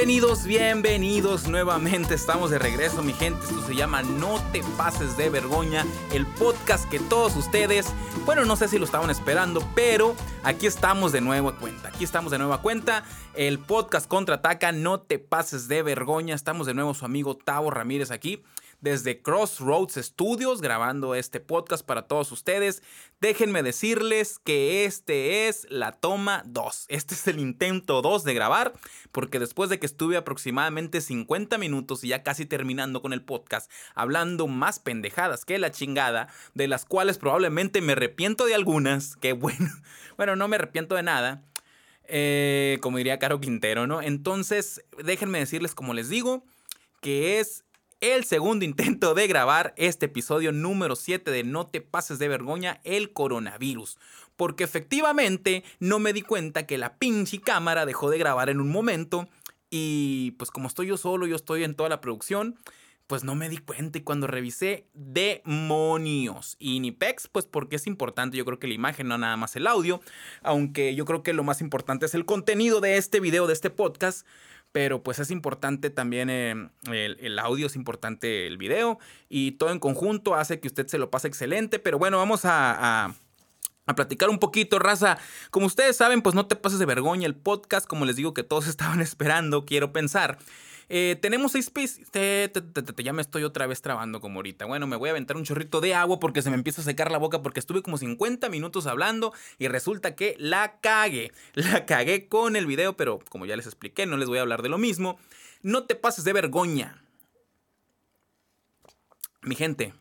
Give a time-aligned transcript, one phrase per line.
[0.00, 2.14] Bienvenidos, bienvenidos nuevamente.
[2.14, 3.44] Estamos de regreso, mi gente.
[3.44, 7.92] Esto se llama No te pases de vergüenza, el podcast que todos ustedes,
[8.24, 11.88] bueno, no sé si lo estaban esperando, pero aquí estamos de nuevo a cuenta.
[11.88, 13.04] Aquí estamos de nuevo cuenta.
[13.34, 16.34] El podcast contraataca, no te pases de vergüenza.
[16.34, 18.42] Estamos de nuevo su amigo Tavo Ramírez aquí
[18.80, 22.82] desde Crossroads Studios grabando este podcast para todos ustedes.
[23.20, 26.86] Déjenme decirles que este es la toma 2.
[26.88, 28.72] Este es el intento 2 de grabar
[29.12, 33.70] porque después de que estuve aproximadamente 50 minutos y ya casi terminando con el podcast
[33.94, 39.32] hablando más pendejadas que la chingada, de las cuales probablemente me arrepiento de algunas, que
[39.32, 39.70] bueno,
[40.16, 41.42] bueno, no me arrepiento de nada.
[42.12, 44.02] Eh, como diría Caro Quintero, ¿no?
[44.02, 46.44] Entonces, déjenme decirles, como les digo,
[47.00, 47.64] que es
[48.00, 52.80] el segundo intento de grabar este episodio número 7 de No te pases de vergüenza,
[52.84, 53.98] el coronavirus.
[54.36, 58.70] Porque efectivamente no me di cuenta que la pinche cámara dejó de grabar en un
[58.70, 59.28] momento
[59.68, 62.58] y pues como estoy yo solo, yo estoy en toda la producción,
[63.06, 66.56] pues no me di cuenta y cuando revisé, demonios.
[66.58, 69.56] Y ni pex, pues porque es importante, yo creo que la imagen, no nada más
[69.56, 70.00] el audio,
[70.42, 73.68] aunque yo creo que lo más importante es el contenido de este video, de este
[73.68, 74.26] podcast
[74.72, 79.78] pero pues es importante también eh, el, audio, es importante el video y todo en
[79.78, 83.14] conjunto hace que usted se lo pase excelente, pero bueno, vamos a,
[83.94, 85.18] platicar un poquito, raza.
[85.50, 88.42] Como ustedes saben, pues no te pases de vergüenza el podcast, como les digo que
[88.42, 90.38] todos estaban esperando, quiero pensar.
[90.92, 92.00] Eh, tenemos seis pisos.
[92.96, 94.64] ya me estoy otra vez trabando como ahorita.
[94.64, 97.12] Bueno, me voy a aventar un chorrito de agua porque se me empieza a secar
[97.12, 101.32] la boca porque estuve como 50 minutos hablando y resulta que la cagué.
[101.54, 104.62] La cagué con el video, pero como ya les expliqué, no les voy a hablar
[104.62, 105.18] de lo mismo.
[105.62, 106.96] No te pases de vergüenza.
[109.42, 109.94] Mi gente,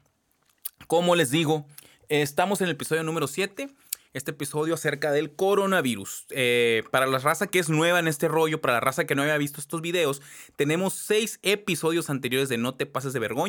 [0.87, 1.67] como les digo,
[2.09, 3.69] estamos en el episodio número 7
[4.13, 6.25] este episodio acerca del coronavirus.
[6.31, 9.21] Eh, para la raza que es nueva en este rollo, para la raza que no
[9.21, 10.21] había visto estos videos,
[10.55, 13.39] tenemos seis episodios anteriores de No te pases de vergüenza.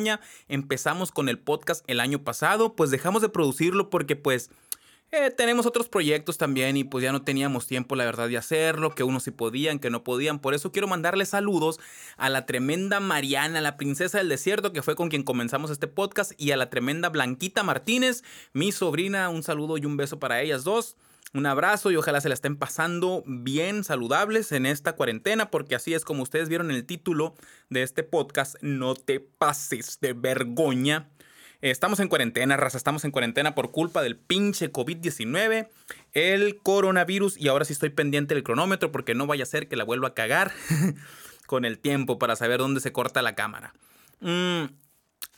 [0.47, 4.51] Empezamos con el podcast el año pasado, pues dejamos de producirlo porque pues
[5.11, 8.95] eh, tenemos otros proyectos también y pues ya no teníamos tiempo, la verdad, de hacerlo,
[8.95, 10.39] que unos sí podían, que no podían.
[10.39, 11.79] Por eso quiero mandarle saludos
[12.17, 16.31] a la tremenda Mariana, la princesa del desierto, que fue con quien comenzamos este podcast,
[16.37, 18.23] y a la tremenda Blanquita Martínez,
[18.53, 19.29] mi sobrina.
[19.29, 20.95] Un saludo y un beso para ellas dos.
[21.33, 25.93] Un abrazo y ojalá se la estén pasando bien saludables en esta cuarentena, porque así
[25.93, 27.35] es como ustedes vieron el título
[27.69, 31.07] de este podcast, no te pases de vergüenza.
[31.61, 35.67] Estamos en cuarentena, raza, estamos en cuarentena por culpa del pinche COVID-19,
[36.13, 39.75] el coronavirus y ahora sí estoy pendiente del cronómetro porque no vaya a ser que
[39.75, 40.51] la vuelva a cagar
[41.45, 43.75] con el tiempo para saber dónde se corta la cámara.
[44.21, 44.65] Mm,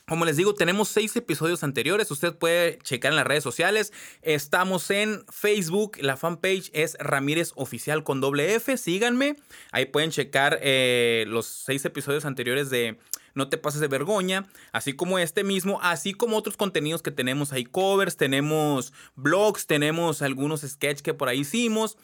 [0.08, 2.12] como les digo, tenemos seis episodios anteriores.
[2.12, 3.92] Usted puede checar en las redes sociales.
[4.22, 5.98] Estamos en Facebook.
[6.02, 8.76] La fanpage es Ramírez Oficial con doble F.
[8.78, 9.38] Síganme.
[9.72, 12.98] Ahí pueden checar eh, los seis episodios anteriores de
[13.36, 17.54] no te pases de vergüenza, así como este mismo, así como otros contenidos que tenemos.
[17.54, 21.98] Hay covers, tenemos blogs, tenemos algunos sketches que por ahí hicimos.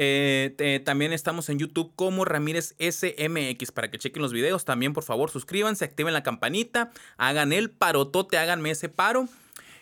[0.00, 4.64] Eh, también estamos en YouTube como Ramírez SMX para que chequen los videos.
[4.64, 9.28] También, por favor, suscríbanse, activen la campanita, hagan el parotote, háganme ese paro.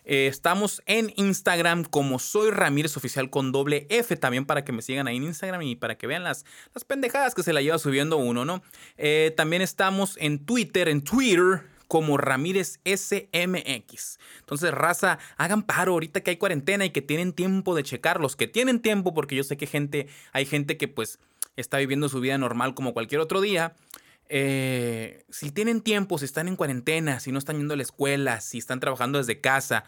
[0.08, 4.80] Eh, estamos en Instagram como soy Ramírez Oficial con doble F también para que me
[4.80, 6.44] sigan ahí en Instagram y para que vean las,
[6.74, 8.62] las pendejadas que se la lleva subiendo uno, ¿no?
[8.98, 14.18] Eh, también estamos en Twitter, en Twitter como Ramírez SMX.
[14.40, 18.20] Entonces, raza, hagan paro ahorita que hay cuarentena y que tienen tiempo de checar.
[18.20, 21.18] Los que tienen tiempo, porque yo sé que gente, hay gente que pues
[21.56, 23.74] está viviendo su vida normal como cualquier otro día.
[24.28, 28.41] Eh, si tienen tiempo, si están en cuarentena, si no están yendo a la escuela,
[28.41, 29.84] si están trabajando desde casa,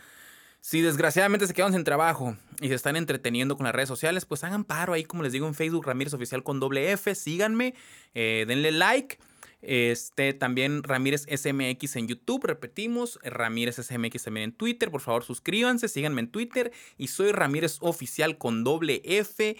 [0.60, 4.44] si desgraciadamente se quedan sin trabajo y se están entreteniendo con las redes sociales, pues
[4.44, 7.74] hagan paro ahí, como les digo, en Facebook Ramírez Oficial con doble F, síganme,
[8.14, 9.18] eh, denle like.
[9.60, 15.88] Este también Ramírez SMX en YouTube, repetimos, Ramírez SMX también en Twitter, por favor suscríbanse,
[15.88, 19.56] síganme en Twitter y soy Ramírez Oficial con doble F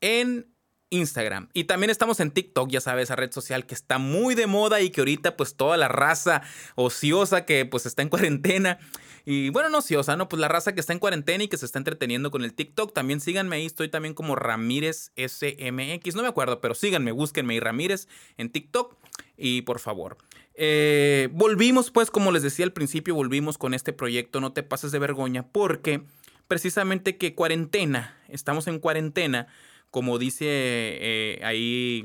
[0.00, 0.48] en
[0.90, 1.48] Instagram.
[1.52, 4.80] Y también estamos en TikTok, ya sabes, esa red social que está muy de moda
[4.80, 6.42] y que ahorita pues toda la raza
[6.74, 8.78] ociosa que pues está en cuarentena.
[9.24, 10.28] Y bueno, no ociosa, ¿no?
[10.28, 12.94] Pues la raza que está en cuarentena y que se está entreteniendo con el TikTok.
[12.94, 16.14] También síganme ahí, estoy también como Ramírez SMX.
[16.14, 18.06] No me acuerdo, pero síganme, búsquenme y Ramírez
[18.36, 18.94] en TikTok.
[19.36, 20.16] Y por favor.
[20.54, 24.90] Eh, volvimos pues, como les decía al principio, volvimos con este proyecto No te pases
[24.90, 26.02] de vergüenza porque
[26.48, 29.48] precisamente que cuarentena, estamos en cuarentena
[29.96, 32.04] como dice eh, ahí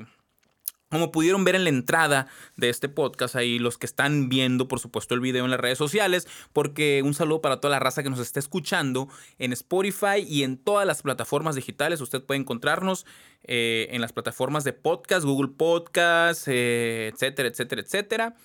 [0.90, 4.80] Como pudieron ver en la entrada de este podcast, ahí los que están viendo, por
[4.80, 8.10] supuesto, el video en las redes sociales, porque un saludo para toda la raza que
[8.10, 9.10] nos está escuchando
[9.40, 12.00] en Spotify y en todas las plataformas digitales.
[12.00, 13.06] Usted puede encontrarnos
[13.44, 18.36] eh, en las plataformas de podcast, Google Podcast, eh, etcétera, etcétera, etcétera.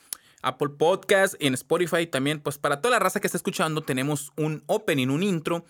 [0.42, 4.62] Apple Podcast, en Spotify también, pues para toda la raza que está escuchando tenemos un
[4.66, 5.64] opening, un intro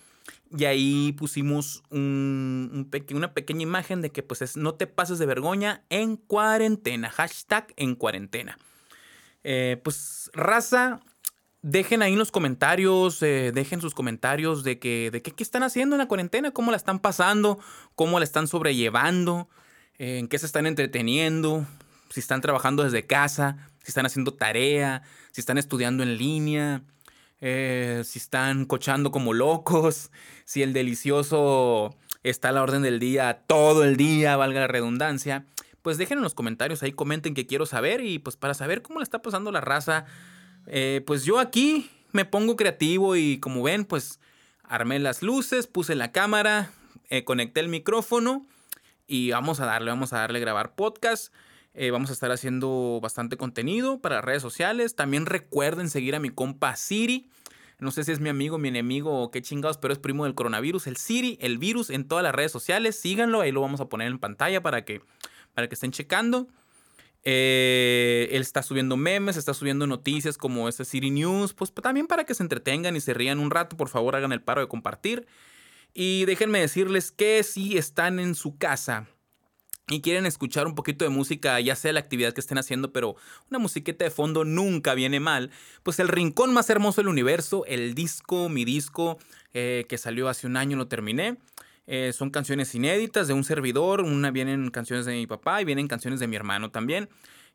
[0.55, 5.25] y ahí pusimos un, una pequeña imagen de que pues es no te pases de
[5.25, 7.09] vergüenza en cuarentena.
[7.09, 8.57] Hashtag en cuarentena.
[9.43, 11.01] Eh, pues raza,
[11.61, 15.95] dejen ahí en los comentarios, eh, dejen sus comentarios de que de qué, están haciendo
[15.95, 17.59] en la cuarentena, cómo la están pasando,
[17.95, 19.49] cómo la están sobrellevando,
[19.97, 21.65] eh, en qué se están entreteniendo,
[22.09, 25.01] si están trabajando desde casa, si están haciendo tarea,
[25.31, 26.83] si están estudiando en línea.
[27.39, 30.11] Eh, si están cochando como locos,
[30.43, 35.45] si el delicioso está a la orden del día todo el día, valga la redundancia,
[35.83, 38.99] pues dejen en los comentarios ahí, comenten que quiero saber y pues para saber cómo
[38.99, 40.03] le está pasando la raza,
[40.65, 44.19] eh, pues yo aquí me pongo creativo y como ven, pues
[44.63, 46.71] armé las luces, puse la cámara,
[47.09, 48.45] eh, conecté el micrófono
[49.07, 51.31] y vamos a darle, vamos a darle a grabar podcast.
[51.79, 54.95] Eh, vamos a estar haciendo bastante contenido para redes sociales.
[54.95, 57.29] También recuerden seguir a mi compa Siri.
[57.77, 60.33] No sé si es mi amigo, mi enemigo o qué chingados, pero es primo del
[60.33, 60.87] coronavirus.
[60.87, 62.99] El Siri, el virus en todas las redes sociales.
[62.99, 65.03] Síganlo, ahí lo vamos a poner en pantalla para que,
[65.53, 66.47] para que estén checando.
[67.23, 71.53] Eh, él está subiendo memes, está subiendo noticias como este Siri News.
[71.53, 74.41] Pues también para que se entretengan y se rían un rato, por favor hagan el
[74.41, 75.27] paro de compartir.
[75.93, 79.05] Y déjenme decirles que si están en su casa
[79.89, 83.15] y quieren escuchar un poquito de música, ya sea la actividad que estén haciendo, pero
[83.49, 85.49] una musiqueta de fondo nunca viene mal,
[85.83, 89.17] pues el rincón más hermoso del universo, el disco, mi disco,
[89.53, 91.37] eh, que salió hace un año, lo terminé.
[91.89, 95.87] Eh, son canciones inéditas de un servidor, una vienen canciones de mi papá y vienen
[95.87, 97.07] canciones de mi hermano también.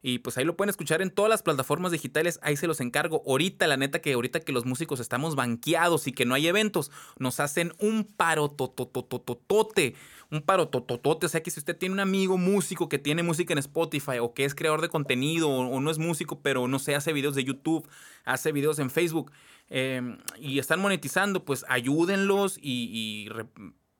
[0.05, 3.23] Y pues ahí lo pueden escuchar en todas las plataformas digitales, ahí se los encargo.
[3.25, 6.90] Ahorita, la neta que ahorita que los músicos estamos banqueados y que no hay eventos,
[7.19, 9.94] nos hacen un paro tototototote,
[10.32, 11.26] un paro tototote.
[11.26, 14.32] O sea que si usted tiene un amigo músico que tiene música en Spotify o
[14.32, 17.44] que es creador de contenido o, no es músico, pero no sé, hace videos de
[17.44, 17.87] YouTube,
[18.25, 19.31] hace videos en Facebook
[19.69, 23.29] em, y están monetizando, pues ayúdenlos y, y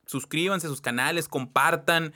[0.07, 2.13] suscríbanse a sus canales, compartan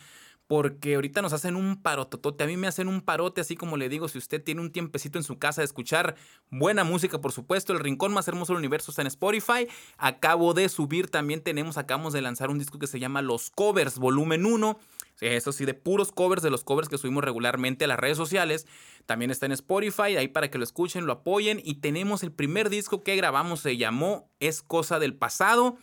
[0.48, 2.44] porque ahorita nos hacen un parototote.
[2.44, 5.18] A mí me hacen un parote, así como le digo, si usted tiene un tiempecito
[5.18, 6.16] en su casa de escuchar
[6.50, 9.68] buena música, por supuesto, el rincón más hermoso del universo está en Spotify.
[9.98, 14.00] Acabo de subir, también tenemos, acabamos de lanzar un disco que se llama Los Covers,
[14.00, 14.80] volumen 1.
[15.20, 18.68] Eso sí, de puros covers, de los covers que subimos regularmente a las redes sociales.
[19.08, 21.60] También está en Spotify, ahí para que lo escuchen, lo apoyen.
[21.64, 25.78] Y tenemos el primer disco que grabamos, se llamó Es Cosa del Pasado.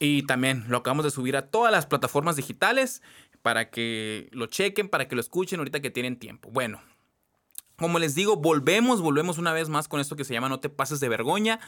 [0.00, 3.02] Y también lo acabamos de subir a todas las plataformas digitales
[3.42, 6.50] para que lo chequen, para que lo escuchen ahorita que tienen tiempo.
[6.50, 6.80] Bueno,
[7.76, 10.68] como les digo, volvemos, volvemos una vez más con esto que se llama No te
[10.68, 11.58] pases de vergüenza,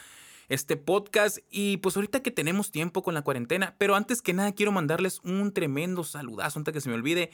[0.49, 1.39] este podcast.
[1.51, 5.21] Y pues ahorita que tenemos tiempo con la cuarentena, pero antes que nada quiero mandarles
[5.25, 7.31] un tremendo saludazo antes que se me olvide.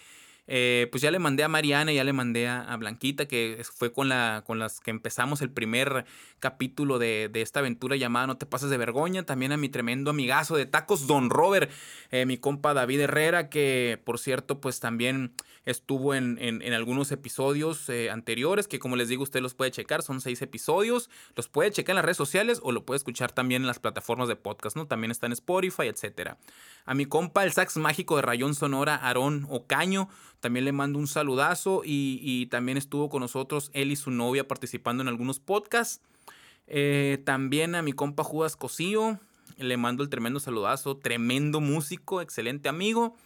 [0.46, 4.08] Eh, pues ya le mandé a Mariana, ya le mandé a, Blanquita, que fue con,
[4.08, 6.04] la, con las que empezamos el primer
[6.38, 9.22] capítulo de, esta aventura llamada No te pases de vergüenza.
[9.24, 11.70] También a mi tremendo amigazo de tacos, Don Robert,
[12.10, 15.32] eh, mi compa David Herrera, que por cierto, pues también
[15.64, 20.20] estuvo en, algunos episodios eh, anteriores, que como les digo, usted los puede checar, son
[20.20, 23.66] seis episodios, los puede checar en las redes sociales o lo puede escuchar también en
[23.66, 24.86] las plataformas de podcast, ¿no?
[24.86, 26.38] También está en Spotify, etcétera.
[26.84, 30.08] A mi compa, el sax mágico de Rayón Sonora, Aarón Ocaño,
[30.40, 35.02] también le mando un saludazo y, también estuvo con nosotros él y su novia participando
[35.02, 36.00] en algunos podcasts.
[36.66, 39.18] Eh, también a mi compa Judas Cosío,
[39.56, 43.16] le mando el tremendo saludazo, tremendo músico, excelente amigo.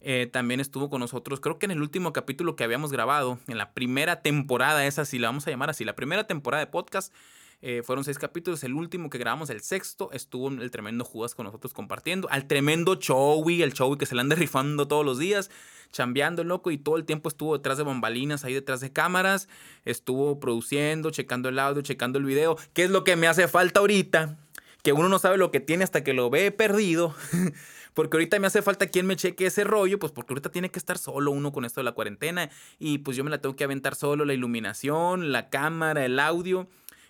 [0.00, 3.58] Eh, también estuvo con nosotros, creo que en el último capítulo que habíamos grabado, en
[3.58, 7.14] la primera temporada, esa sí la vamos a llamar así, la primera temporada de podcast,
[7.62, 8.62] eh, fueron seis capítulos.
[8.64, 12.28] El último que grabamos, el sexto, estuvo el tremendo Judas con nosotros compartiendo.
[12.30, 15.50] Al tremendo Chowi, el Chowi que se le anda rifando todos los días,
[15.92, 19.48] chambeando loco y todo el tiempo estuvo detrás de bambalinas, ahí detrás de cámaras.
[19.84, 22.56] Estuvo produciendo, checando el audio, checando el video.
[22.72, 24.36] ¿Qué es lo que me hace falta ahorita?
[24.82, 27.14] Que uno no sabe lo que tiene hasta que lo ve perdido.
[27.96, 30.78] porque ahorita me hace falta quien me cheque ese rollo, pues porque ahorita tiene que
[30.78, 33.64] estar solo uno con esto de la cuarentena y pues yo me la tengo que
[33.64, 36.68] aventar solo, la iluminación, la cámara, el audio.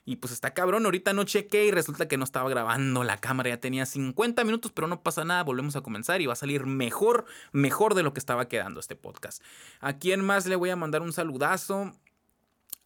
[0.09, 3.51] Y pues está cabrón, ahorita no chequé y resulta que no estaba grabando la cámara,
[3.51, 6.65] ya tenía 50 minutos, pero no pasa nada, volvemos a comenzar y va a salir
[6.65, 9.43] mejor, mejor de lo que estaba quedando este podcast.
[9.81, 11.93] ¿A quién más le voy a mandar un saludazo?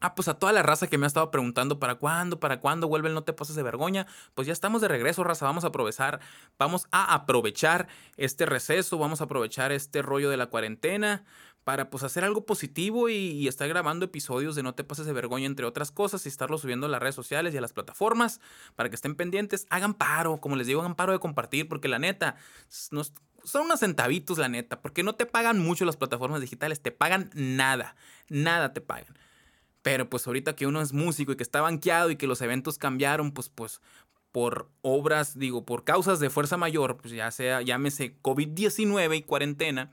[0.03, 2.89] Ah, pues a toda la raza que me ha estado preguntando para cuándo, para cuándo
[2.89, 4.07] vuelve el No te pases de vergüenza.
[4.35, 5.45] Pues ya estamos de regreso, raza.
[5.45, 6.21] Vamos a aprovechar,
[6.59, 7.87] vamos a aprovechar
[8.17, 11.25] este receso, vamos a aprovechar este rollo de la cuarentena
[11.65, 15.47] para pues hacer algo positivo y, estar grabando episodios de No te pases de vergüenza,
[15.47, 18.41] entre otras cosas, y estarlo subiendo a las redes sociales y a las plataformas
[18.77, 19.67] para que estén pendientes.
[19.71, 22.37] Hagan paro, como les digo, hagan paro de compartir, porque la neta,
[22.69, 27.31] son unos centavitos, la neta, porque no te pagan mucho las plataformas digitales, te pagan
[27.35, 27.97] nada,
[28.29, 29.19] nada te pagan.
[29.83, 32.79] Pero pues ahorita que uno es músico y que está banqueado y que los eventos
[32.79, 33.81] cambiaron, pues, pues
[34.33, 39.91] por obras, digo, por causas de fuerza mayor, pues ya sea, llámese COVID-19 y cuarentena,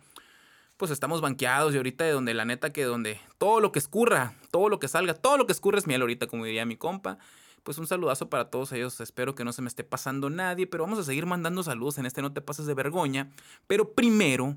[0.78, 4.36] pues estamos banqueados y ahorita de donde la neta que donde todo lo que escurra,
[4.52, 7.18] todo lo que salga, todo lo que escurre es miel ahorita, como diría mi compa.
[7.64, 10.84] Pues un saludazo para todos ellos, espero que no se me esté pasando nadie, pero
[10.84, 13.28] vamos a seguir mandando saludos en este No te pases de vergüenza.
[13.66, 14.56] Pero primero,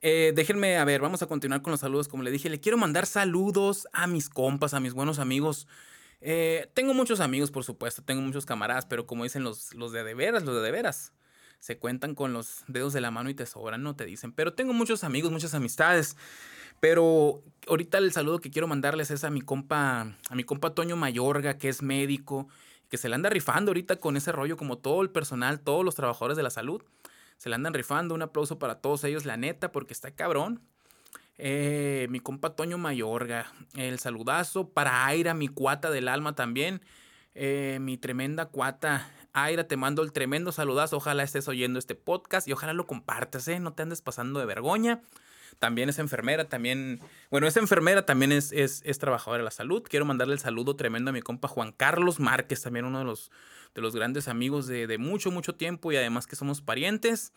[0.00, 2.08] eh, déjenme, a ver, vamos a continuar con los saludos.
[2.08, 5.68] Como le dije, le quiero mandar saludos a mis compas, a mis buenos amigos.
[6.22, 10.02] Eh, tengo muchos amigos, por supuesto, tengo muchos camaradas, pero como dicen los, los de
[10.02, 11.12] de veras, los de de veras
[11.60, 14.32] se cuentan con los dedos de la mano y te sobran, no te dicen.
[14.32, 16.16] Pero tengo muchos amigos, muchas amistades.
[16.80, 20.96] Pero ahorita el saludo que quiero mandarles es a mi compa, a mi compa Toño
[20.96, 22.48] Mayorga, que es médico,
[22.88, 25.94] que se le anda rifando ahorita con ese rollo, como todo el personal, todos los
[25.94, 26.82] trabajadores de la salud.
[27.36, 28.14] Se le andan rifando.
[28.14, 30.62] Un aplauso para todos ellos, la neta, porque está cabrón.
[31.36, 36.80] Eh, mi compa Toño Mayorga, el saludazo para Aira, mi cuata del alma también.
[37.34, 40.96] Eh, mi tremenda cuata, Aira, te mando el tremendo saludazo.
[40.96, 43.60] Ojalá estés oyendo este podcast y ojalá lo compartas, ¿eh?
[43.60, 45.00] No te andes pasando de vergüenza.
[45.58, 47.00] También es enfermera, también.
[47.30, 49.82] Bueno, es enfermera, también es, es, trabajadora de la salud.
[49.88, 53.30] Quiero mandarle el saludo tremendo a mi compa Juan Carlos Márquez, también uno de los,
[53.74, 57.32] de los grandes amigos de, de mucho, mucho tiempo y además que somos parientes.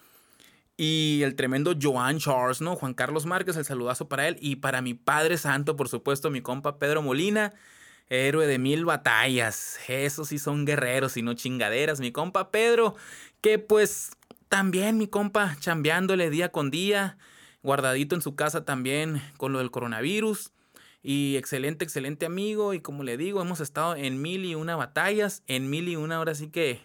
[0.78, 2.76] Y el tremendo Joan Charles, ¿no?
[2.76, 4.38] Juan Carlos Márquez, el saludazo para él.
[4.40, 7.54] Y para mi padre santo, por supuesto, mi compa Pedro Molina
[8.10, 9.80] héroe de mil batallas.
[9.88, 12.96] Esos sí son guerreros y no chingaderas, mi compa Pedro,
[13.42, 14.12] que pues
[14.50, 17.18] también mi compa chambeándole día con día,
[17.64, 20.52] guardadito en su casa también con lo del coronavirus.
[21.06, 22.74] Y excelente, excelente amigo.
[22.74, 26.16] Y como le digo, hemos estado en mil y una batallas, en mil y una
[26.16, 26.82] ahora sí que,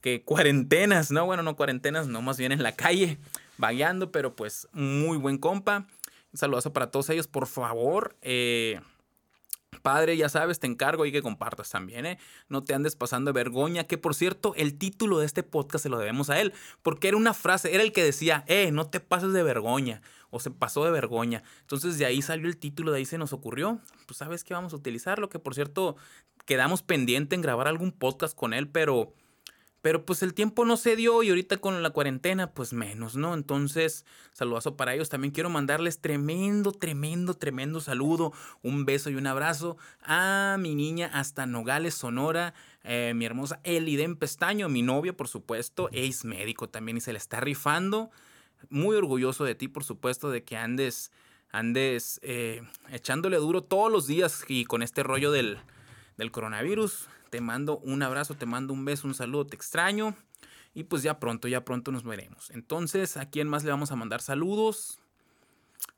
[0.00, 1.26] que cuarentenas, ¿no?
[1.26, 3.18] Bueno, no cuarentenas, no, más bien en la calle,
[3.58, 5.86] vagueando, pero pues muy buen compa.
[6.32, 8.16] Un saludazo para todos ellos, por favor.
[8.22, 8.80] Eh,
[9.80, 12.18] Padre, ya sabes, te encargo y que compartas también, ¿eh?
[12.48, 15.88] No te andes pasando de vergüenza, que por cierto, el título de este podcast se
[15.88, 16.52] lo debemos a él,
[16.82, 20.40] porque era una frase, era el que decía, eh, no te pases de vergüenza, o
[20.40, 21.42] se pasó de vergüenza.
[21.60, 24.72] Entonces de ahí salió el título, de ahí se nos ocurrió, pues sabes que vamos
[24.72, 25.96] a utilizarlo, que por cierto,
[26.44, 29.12] quedamos pendiente en grabar algún podcast con él, pero
[29.86, 33.34] pero pues el tiempo no se dio y ahorita con la cuarentena pues menos, ¿no?
[33.34, 35.10] Entonces, saludazo para ellos.
[35.10, 38.32] También quiero mandarles tremendo, tremendo, tremendo saludo,
[38.64, 42.52] un beso y un abrazo a mi niña hasta Nogales, Sonora,
[42.82, 47.18] eh, mi hermosa Eliden Pestaño, mi novio, por supuesto, es médico también y se le
[47.18, 48.10] está rifando.
[48.68, 51.12] Muy orgulloso de ti, por supuesto, de que andes,
[51.52, 55.58] andes eh, echándole duro todos los días y con este rollo del,
[56.16, 60.16] del coronavirus te mando un abrazo, te mando un beso, un saludo, te extraño.
[60.74, 62.50] Y pues ya pronto, ya pronto nos veremos.
[62.50, 65.00] Entonces, ¿a quién más le vamos a mandar saludos?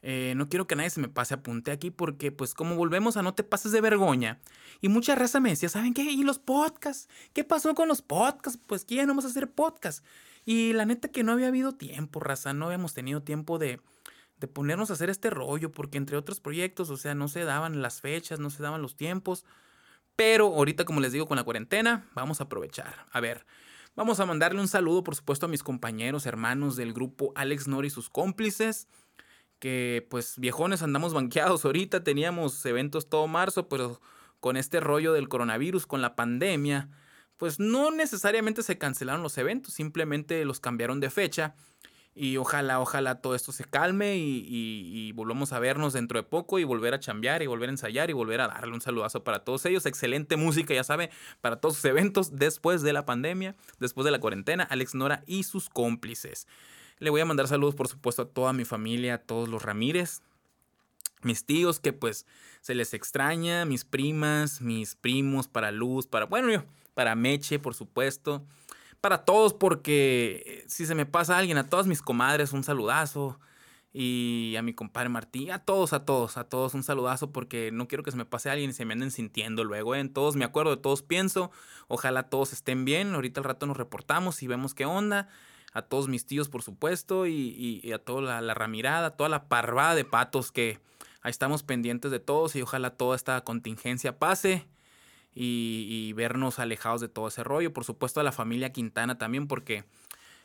[0.02, 3.22] Eh, no quiero que nadie se me pase apunte aquí porque pues como volvemos a
[3.22, 4.38] no te pases de vergüenza
[4.80, 6.02] y mucha raza me decía, ¿saben qué?
[6.02, 7.08] ¿Y los podcasts?
[7.32, 8.60] ¿Qué pasó con los podcasts?
[8.64, 10.04] Pues que ya no vamos a hacer podcast.
[10.44, 13.80] Y la neta que no había habido tiempo, raza, no habíamos tenido tiempo de,
[14.38, 17.82] de ponernos a hacer este rollo porque entre otros proyectos, o sea, no se daban
[17.82, 19.44] las fechas, no se daban los tiempos.
[20.18, 23.06] Pero ahorita, como les digo, con la cuarentena, vamos a aprovechar.
[23.12, 23.46] A ver,
[23.94, 27.86] vamos a mandarle un saludo, por supuesto, a mis compañeros, hermanos del grupo Alex Nori
[27.86, 28.88] y sus cómplices.
[29.60, 34.00] Que pues viejones andamos banqueados ahorita, teníamos eventos todo marzo, pero
[34.40, 36.88] con este rollo del coronavirus, con la pandemia,
[37.36, 41.54] pues no necesariamente se cancelaron los eventos, simplemente los cambiaron de fecha
[42.18, 46.64] y ojalá, ojalá todo esto se calme y, volvamos a vernos dentro de poco y
[46.64, 49.64] volver a chambear y volver a ensayar y volver a darle un saludazo para todos
[49.66, 49.86] ellos.
[49.86, 51.10] Excelente música, ya sabe,
[51.40, 55.44] para todos sus eventos después de la pandemia, después de la cuarentena, Alex Nora y
[55.44, 56.48] sus cómplices.
[56.98, 60.22] Le voy a mandar saludos, por supuesto, a toda mi familia, a todos los Ramírez,
[61.22, 62.26] mis tíos que pues
[62.60, 67.74] se les extraña, mis primas, mis primos, para Luz, para, bueno, yo, para Meche, por
[67.74, 68.44] supuesto
[69.00, 73.38] para todos porque si se me pasa alguien, a todas mis comadres un saludazo
[73.92, 77.88] y a mi compadre Martín, a todos, a todos, a todos un saludazo porque no
[77.88, 79.94] quiero que se me pase alguien y se me anden sintiendo luego.
[79.94, 80.00] ¿eh?
[80.00, 81.50] En todos me acuerdo, de todos pienso,
[81.86, 85.28] ojalá todos estén bien, ahorita al rato nos reportamos y vemos qué onda.
[85.74, 89.94] A todos mis tíos, por supuesto, y, a toda la, la, ramirada, toda la parvada
[89.94, 90.80] de patos que
[91.20, 94.66] ahí estamos pendientes de todos y ojalá toda esta contingencia pase
[95.40, 97.72] y, vernos alejados de todo ese rollo.
[97.72, 99.84] Por supuesto a la familia Quintana también porque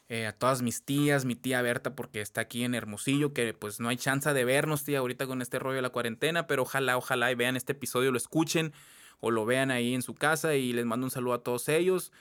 [0.08, 3.80] eh, a todas mis tías, mi tía Berta, porque está aquí en Hermosillo, que pues
[3.80, 6.98] no hay chance de vernos, tía, ahorita con este rollo de la cuarentena, pero ojalá,
[6.98, 8.74] ojalá y vean este episodio, lo escuchen
[9.20, 12.12] o lo vean ahí en su casa y les mando un saludo a todos ellos.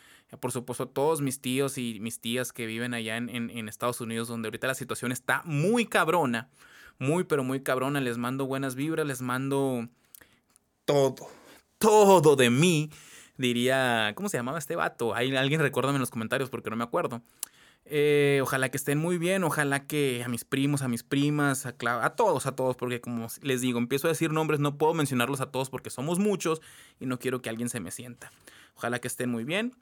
[0.41, 4.01] Por supuesto, a todos mis tíos y mis tías que viven allá en, en Estados
[4.01, 6.49] Unidos, donde ahorita la situación está muy cabrona,
[6.99, 8.01] muy, pero muy cabrona.
[8.01, 9.89] Les mando buenas vibras, les mando
[10.87, 11.29] todo,
[11.83, 12.91] todo de mí
[13.37, 15.15] diría, ¿cómo se llamaba este vato?
[15.15, 17.23] Alguien recuérdame en los comentarios porque no me acuerdo.
[17.85, 21.73] Eh, ojalá que estén muy bien, ojalá que a mis primos, a mis primas, a,
[21.73, 25.51] todos, a todos, porque como les digo, empiezo a decir nombres, no puedo mencionarlos a
[25.51, 26.63] todos porque somos muchos
[27.01, 28.31] y no quiero que alguien se me sienta.
[28.77, 29.75] Ojalá que estén muy bien.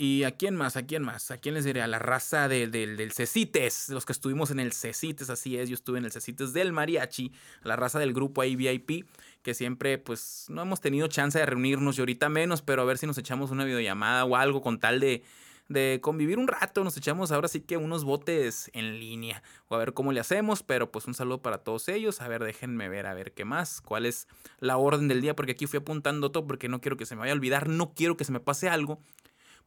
[0.00, 0.76] ¿Y a quién más?
[0.76, 1.32] ¿A quién más?
[1.32, 1.82] ¿A quién les diré?
[1.82, 5.98] A la raza del Cecites, los que estuvimos en el Cecites, así es, yo estuve
[5.98, 7.32] en el Cecites del Mariachi,
[7.64, 9.08] la raza del grupo ahí VIP,
[9.42, 12.98] que siempre pues no hemos tenido chance de reunirnos y ahorita menos, pero a ver
[12.98, 15.22] si nos echamos una videollamada o algo con tal de,
[15.68, 19.78] de convivir un rato, nos echamos ahora sí que unos botes en línea o a
[19.78, 23.06] ver cómo le hacemos, pero pues un saludo para todos ellos, a ver, déjenme ver,
[23.06, 24.28] a ver qué más, cuál es
[24.60, 27.20] la orden del día, porque aquí fui apuntando todo porque no quiero que se me
[27.20, 29.00] vaya a olvidar, no quiero que se me pase algo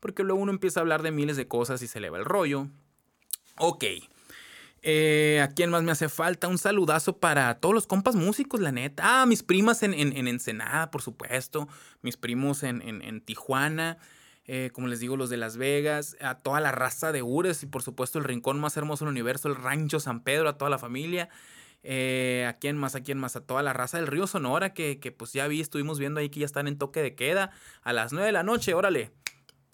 [0.02, 2.26] porque luego uno empieza a hablar de miles de cosas y se le va el
[2.26, 2.68] rollo.
[3.58, 3.86] Ok.
[4.84, 6.48] Eh, ¿A quién más me hace falta?
[6.48, 9.22] Un saludazo para todos los compas músicos, la neta.
[9.22, 11.68] Ah, mis primas en, en, Ensenada, por supuesto.
[12.02, 13.98] Mis primos en, en Tijuana.
[14.46, 16.18] Eh, como les digo, los de Las Vegas.
[16.20, 19.48] A toda la raza de Ures y por supuesto el rincón más hermoso del universo,
[19.48, 21.30] el Rancho San Pedro, a toda la familia.
[21.84, 22.96] Eh, ¿A quién más?
[22.96, 23.36] ¿A quién más?
[23.36, 26.30] A toda la raza del río Sonora que, que pues ya vi, estuvimos viendo ahí
[26.30, 27.52] que ya están en toque de queda.
[27.84, 29.12] A las 9 de la noche, órale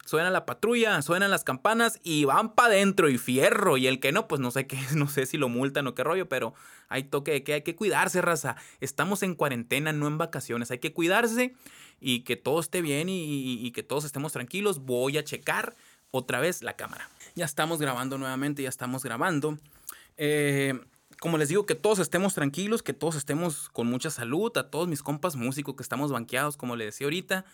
[0.08, 3.76] suena la patrulla, suenan las campanas y van para adentro y fierro.
[3.76, 6.04] Y el que no, pues no sé qué, no sé si lo multan o qué
[6.04, 6.54] rollo, pero
[6.88, 8.56] hay toque de que hay que cuidarse, raza.
[8.80, 10.72] Estamos en cuarentena, no en vacaciones.
[10.72, 11.54] Hay que cuidarse
[12.00, 14.80] y que todo esté bien y, que todos estemos tranquilos.
[14.80, 15.76] Voy a checar
[16.12, 17.10] otra vez la cámara.
[17.36, 19.58] Ya estamos grabando nuevamente, ya estamos grabando.
[20.16, 20.80] Eh,
[21.20, 24.88] como les digo, que todos estemos tranquilos, que todos estemos con mucha salud, a todos
[24.88, 27.46] mis compas músicos que estamos banqueados, como les decía ahorita.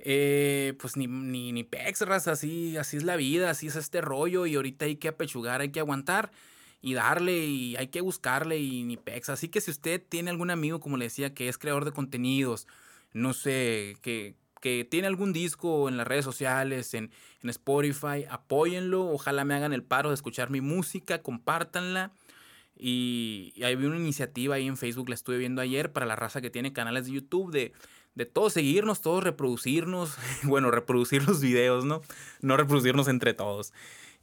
[0.00, 4.46] Eh, pues ni, ni, ni pex, así, así es la vida, así es este rollo
[4.46, 6.30] y ahorita hay que apechugar, hay que aguantar
[6.80, 9.28] y darle y hay que buscarle y ni pex.
[9.28, 12.66] Así que si usted tiene algún amigo, como le decía, que es creador de contenidos,
[13.12, 17.10] no sé, que, que tiene algún disco en las redes sociales, en,
[17.42, 22.12] en Spotify, apóyenlo, ojalá me hagan el paro de escuchar mi música, compártanla.
[22.80, 26.40] Y, y hay una iniciativa ahí en Facebook, la estuve viendo ayer, para la raza
[26.40, 27.72] que tiene canales de YouTube de
[28.18, 32.02] de todos seguirnos, todos reproducirnos, bueno, reproducir los videos, ¿no?
[32.40, 33.72] No reproducirnos entre todos.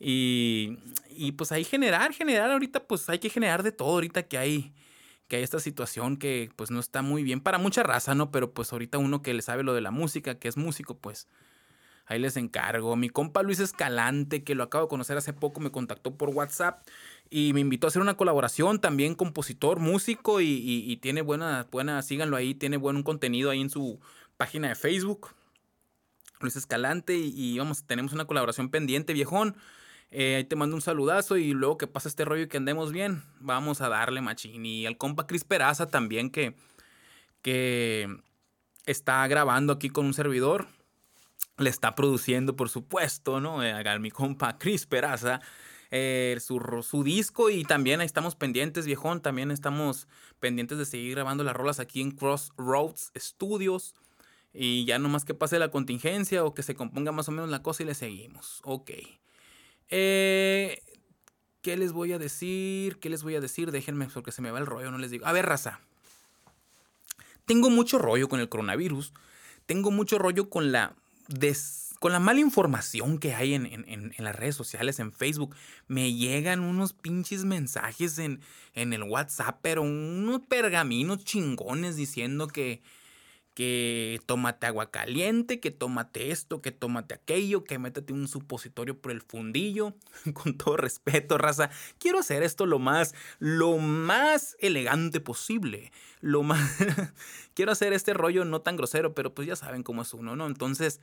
[0.02, 0.78] Y,
[1.10, 4.74] y pues ahí generar, generar ahorita, pues hay que generar de todo ahorita que hay,
[5.30, 8.32] que hay esta situación que pues no está muy bien para mucha raza, ¿no?
[8.32, 11.30] Pero pues ahorita uno que le sabe lo de la música, que es músico, pues
[12.06, 12.98] ahí les encargo.
[12.98, 16.86] Mi compa Luis Escalante, que lo acabo de conocer hace poco, me contactó por WhatsApp
[17.30, 22.38] y me invitó a hacer una colaboración, también compositor, músico y, tiene buena, buena, síganlo
[22.38, 24.00] ahí, tiene buen contenido ahí en su
[24.38, 25.30] página de Facebook.
[26.40, 29.56] Luis Escalante y, vamos, tenemos una colaboración pendiente, viejón.
[30.12, 32.92] Eh, ahí te mando un saludazo y luego que pasa este rollo y que andemos
[32.92, 34.66] bien, vamos a darle machín.
[34.66, 36.56] Y al compa Cris Peraza también que,
[37.42, 38.08] que
[38.86, 40.68] está grabando aquí con un servidor.
[41.58, 43.64] Le está produciendo, por supuesto, ¿no?
[43.64, 45.42] Eh, a mi compa Cris Peraza.
[45.92, 50.08] Eh, su, disco y también ahí estamos pendientes, viejón, también estamos
[50.40, 53.94] pendientes de seguir grabando las rolas aquí en Crossroads Studios.
[54.54, 57.62] Y ya nomás que pase la contingencia o que se componga más o menos la
[57.62, 58.62] cosa y le seguimos.
[58.64, 58.92] Ok.
[59.90, 60.82] Eh,
[61.62, 62.98] ¿Qué les voy a decir?
[63.00, 63.72] ¿Qué les voy a decir?
[63.72, 65.26] Déjenme porque se me va el rollo, no les digo.
[65.26, 65.82] A ver, raza.
[67.46, 69.14] Tengo mucho rollo con el coronavirus.
[69.66, 70.96] Tengo mucho rollo con la
[71.28, 75.56] des con la mala información que hay en, las redes sociales, en Facebook,
[75.88, 78.42] me llegan unos pinches mensajes en,
[78.76, 82.84] el WhatsApp, pero unos pergaminos chingones diciendo que,
[83.56, 89.12] que tómate agua caliente, que tómate esto, que tómate aquello, que métete un supositorio por
[89.12, 89.96] el fundillo.
[90.36, 95.92] Con todo respeto, raza, quiero hacer esto lo más, lo más elegante posible.
[96.22, 96.72] Lo más.
[97.56, 100.46] quiero hacer este rollo no tan grosero, pero pues ya saben cómo es uno, ¿no?
[100.46, 101.02] Entonces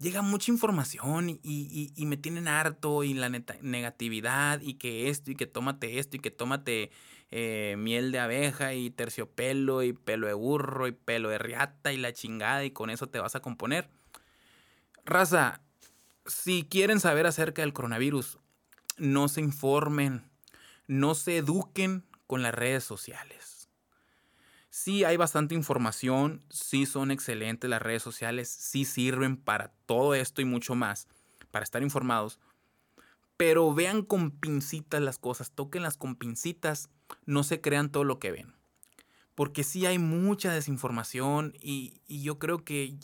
[0.00, 5.46] llega mucha información y, me tienen harto y la negatividad y que esto y que
[5.46, 6.90] tómate esto y que tómate
[7.30, 11.98] eh, miel de abeja y terciopelo y pelo de burro y pelo de riata y
[11.98, 13.88] la chingada y con eso te vas a componer.
[15.04, 15.60] Raza,
[16.26, 18.38] si quieren saber acerca del coronavirus,
[18.96, 20.24] no se informen,
[20.86, 23.39] no se eduquen con las redes sociales.
[24.70, 30.40] Sí hay bastante información, sí son excelentes las redes sociales, sí sirven para todo esto
[30.40, 31.08] y mucho más,
[31.50, 32.38] para estar informados.
[33.36, 36.88] Pero vean con pincitas las cosas, tóquenlas con pincitas,
[37.26, 38.54] no se crean todo lo que ven.
[39.34, 42.96] Porque sí hay mucha desinformación y, y yo creo que,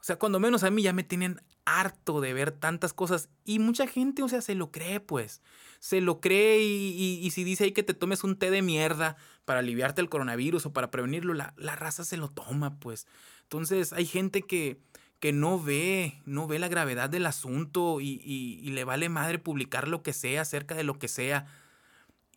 [0.00, 3.58] o sea, cuando menos a mí ya me tienen harto de ver tantas cosas y
[3.58, 5.42] mucha gente, o sea, se lo cree, pues.
[5.80, 9.60] Se lo cree y, si dice ahí que te tomes un té de mierda para
[9.60, 13.06] aliviarte el coronavirus o para prevenirlo, la, raza se lo toma, pues.
[13.42, 14.78] Entonces hay gente que,
[15.20, 20.02] que no ve, no ve la gravedad del asunto y, le vale madre publicar lo
[20.02, 21.46] que sea acerca de lo que sea.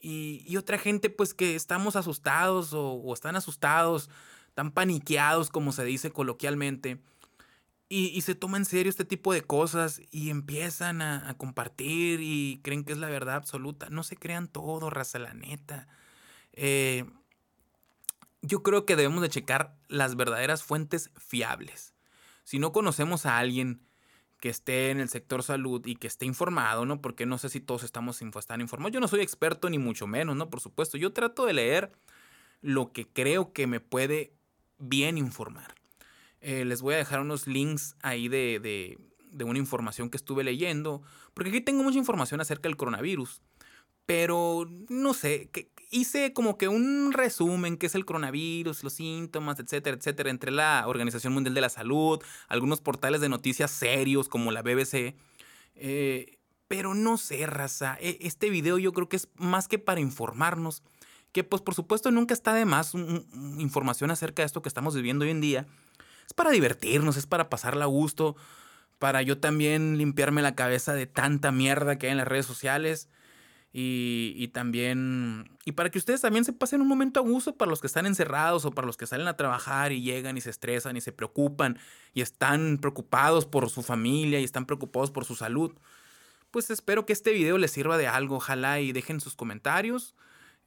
[0.02, 4.10] Y, otra gente, pues que estamos asustados o, o están asustados,
[4.54, 7.00] tan paniqueados, como se dice coloquialmente
[7.88, 12.84] y, se toma en serio este tipo de cosas y empiezan a, compartir y creen
[12.84, 13.90] que es la verdad absoluta.
[13.90, 15.88] No se crean todo, raza, la neta.
[16.56, 17.06] Eh,
[18.42, 21.94] yo creo que debemos de checar las verdaderas fuentes fiables.
[22.44, 23.82] Si no conocemos a alguien
[24.40, 27.02] que esté en el sector salud y que esté informado, ¿no?
[27.02, 28.94] Porque no sé si todos estamos están informados.
[28.94, 30.50] Yo no soy experto ni mucho menos, ¿no?
[30.50, 31.92] Por supuesto, yo trato de leer
[32.62, 34.34] lo que creo que me puede
[34.78, 35.76] bien informar.
[36.42, 39.00] Eh, les voy a dejar unos links ahí de,
[39.44, 41.02] una información que estuve leyendo,
[41.34, 43.42] porque aquí tengo mucha información acerca del coronavirus,
[44.06, 49.60] pero no sé, que hice como que un resumen, qué es el coronavirus, los síntomas,
[49.60, 54.52] etcétera, etcétera, entre la Organización Mundial de la Salud, algunos portales de noticias serios como
[54.52, 55.16] la BBC.
[55.76, 60.02] Eh, pero no sé, raza, e, este video yo creo que es más que para
[60.02, 60.84] informarnos,
[61.32, 65.24] que pues por supuesto nunca está de más información acerca de esto que estamos viviendo
[65.24, 65.66] hoy en día,
[66.26, 68.36] es para divertirnos, es para pasarla a gusto,
[69.00, 73.10] para yo también limpiarme la cabeza de tanta mierda que hay en las redes sociales.
[73.78, 77.82] Y, también, y para que ustedes también se pasen un momento a gusto para los
[77.82, 80.96] que están encerrados o para los que salen a trabajar y llegan y se estresan
[80.96, 81.78] y se preocupan
[82.14, 85.74] y están preocupados por su familia y están preocupados por su salud.
[86.52, 90.16] Pues espero que este video les sirva de algo, ojalá y dejen sus comentarios.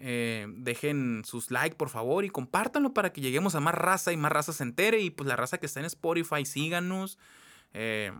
[0.01, 4.19] Eh, dejen sus likes por favor y compártanlo para que lleguemos a más raza y
[4.19, 5.01] más raza se entere.
[5.01, 7.19] Y pues la raza que está en Spotify, síganos.
[7.73, 8.13] Eh,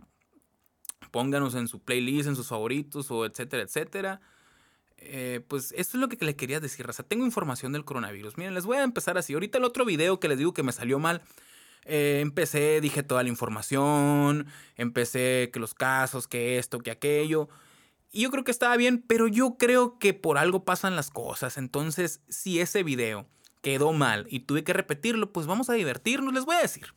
[1.11, 4.19] pónganos en su playlist, en sus favoritos o etcétera, etcétera.
[5.01, 7.03] Eh, pues esto es lo que le quería decir, raza.
[7.03, 8.37] Tengo información del coronavirus.
[8.37, 9.33] Miren, les voy a empezar así.
[9.33, 11.21] Ahorita el otro video que les digo que me salió mal.
[11.85, 14.47] empecé, dije toda la información.
[14.75, 17.49] Empecé que los casos, que esto, que aquello.
[18.11, 21.57] Y yo creo que estaba bien, pero yo creo que por algo pasan las cosas.
[21.57, 23.27] Entonces, si ese video
[23.61, 26.93] quedó mal y tuve que repetirlo, pues vamos a divertirnos, les voy a decir.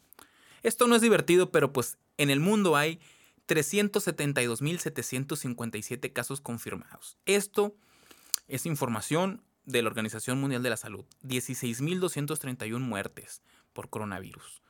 [0.62, 3.00] Esto no es divertido, pero pues en el mundo hay
[3.48, 7.18] 372.757 casos confirmados.
[7.26, 7.74] Esto
[8.48, 11.04] es información de la Organización Mundial de la Salud.
[11.22, 14.62] 16.231 muertes por coronavirus.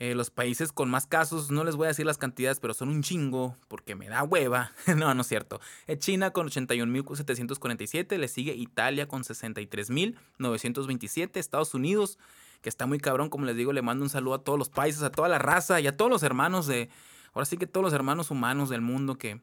[0.00, 2.88] Eh, los países con más casos, no les voy a decir las cantidades, pero son
[2.88, 4.70] un chingo porque me da hueva.
[4.96, 5.60] no, no es cierto.
[5.88, 12.16] Eh, China con 81.747, le sigue Italia con 63.927, Estados Unidos,
[12.62, 15.02] que está muy cabrón, como les digo, le mando un saludo a todos los países,
[15.02, 16.90] a toda la raza y a todos los hermanos de,
[17.32, 19.40] ahora sí que todos los hermanos humanos del mundo que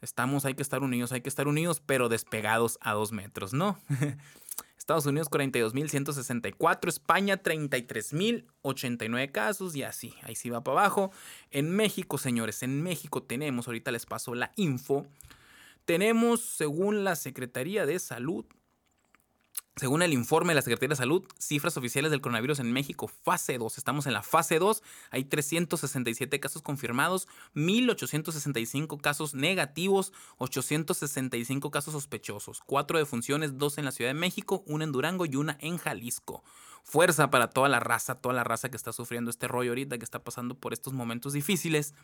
[0.00, 3.78] estamos, hay que estar unidos, hay que estar unidos, pero despegados a dos metros, ¿no?
[4.78, 11.12] Estados Unidos 42.164, España 33.089 casos y así, ahí sí va para abajo.
[11.52, 15.06] En México, señores, en México tenemos, ahorita les paso la info,
[15.84, 18.44] tenemos, según la Secretaría de Salud,
[19.80, 23.56] según el informe de la Secretaría de Salud, cifras oficiales del coronavirus en México, fase
[23.56, 23.78] 2.
[23.78, 24.82] Estamos en la fase 2.
[25.10, 32.60] Hay 367 casos confirmados, 1.865 casos negativos, 865 casos sospechosos.
[32.66, 36.44] Cuatro defunciones, dos en la Ciudad de México, una en Durango y una en Jalisco.
[36.84, 40.04] Fuerza para toda la raza, toda la raza que está sufriendo este rollo ahorita, que
[40.04, 41.94] está pasando por estos momentos difíciles.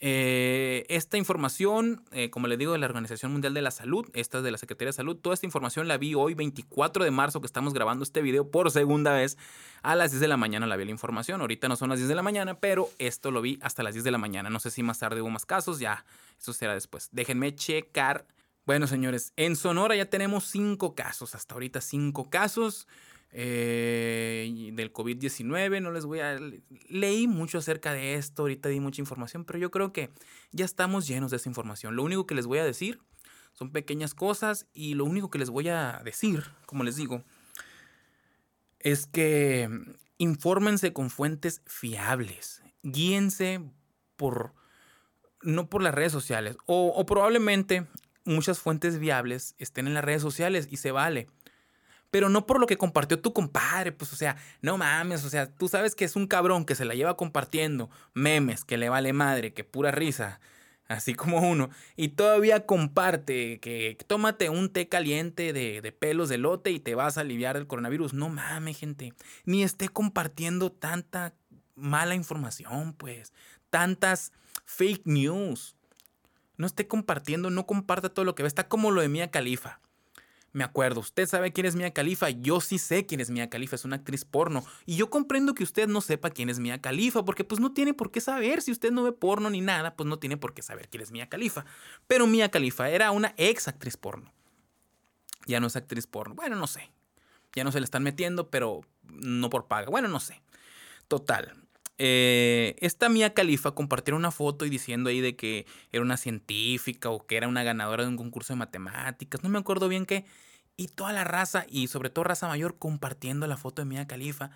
[0.00, 4.38] Eh, esta información, eh, como les digo, de la Organización Mundial de la Salud, esta
[4.38, 7.40] es de la Secretaría de Salud, toda esta información la vi hoy 24 de marzo
[7.40, 9.36] que estamos grabando este video por segunda vez.
[9.82, 12.08] A las 10 de la mañana la vi la información, ahorita no son las 10
[12.08, 14.50] de la mañana, pero esto lo vi hasta las 10 de la mañana.
[14.50, 16.04] No sé si más tarde hubo más casos, ya,
[16.38, 17.08] eso será después.
[17.10, 18.26] Déjenme checar.
[18.66, 22.86] Bueno, señores, en Sonora ya tenemos 5 casos, hasta ahorita 5 casos.
[23.30, 25.82] Eh, del COVID-19.
[25.82, 26.38] No les voy a...
[26.88, 30.10] Leí mucho acerca de esto, ahorita di mucha información, pero yo creo que
[30.50, 31.96] ya estamos llenos de esa información.
[31.96, 33.00] Lo único que les voy a decir
[33.52, 37.24] son pequeñas cosas y lo único que les voy a decir, como les digo,
[38.78, 39.68] es que
[40.16, 42.62] infórmense con fuentes fiables.
[42.82, 43.60] Guíense
[44.16, 44.54] por...
[45.42, 46.56] no por las redes sociales.
[46.66, 47.86] O probablemente
[48.24, 51.28] muchas fuentes viables estén en las redes sociales y se vale
[52.10, 55.52] pero no por lo que compartió tu compadre, pues o sea, no mames, o sea,
[55.52, 59.12] tú sabes que es un cabrón que se la lleva compartiendo memes, que le vale
[59.12, 60.40] madre, que pura risa.
[60.88, 66.38] así como uno, y todavía comparte que tómate un té caliente de, de, pelos de
[66.38, 68.14] lote y te vas a aliviar del coronavirus.
[68.14, 69.12] No mames, gente.
[69.44, 71.34] Ni esté compartiendo tanta
[71.74, 73.32] mala información, pues.
[73.70, 74.32] Tantas
[74.64, 75.76] fake news.
[76.56, 78.48] No esté compartiendo, no comparta todo lo que ve.
[78.48, 79.80] Está como lo de Mía Califa.
[80.52, 83.76] Me acuerdo, usted sabe quién es Mia Califa, yo sí sé quién es Mia Califa,
[83.76, 84.64] es una actriz porno.
[84.86, 87.92] Y yo comprendo que usted no sepa quién es Mia Califa, porque pues no tiene
[87.92, 90.62] por qué saber, si usted no ve porno ni nada, pues no tiene por qué
[90.62, 91.66] saber quién es Mia Califa.
[92.06, 94.32] Pero Mia Califa era una ex actriz porno.
[95.46, 96.90] Ya no es actriz porno, bueno, no sé.
[97.54, 99.90] Ya no se le están metiendo, pero no por paga.
[99.90, 100.40] Bueno, no sé.
[101.08, 101.54] Total,
[101.98, 107.10] eh, esta Mia Califa compartió una foto y diciendo ahí de que era una científica
[107.10, 110.24] o que era una ganadora de un concurso de matemáticas, no me acuerdo bien qué,
[110.76, 114.50] y toda la raza, y sobre todo raza mayor, compartiendo la foto de Mia Califa.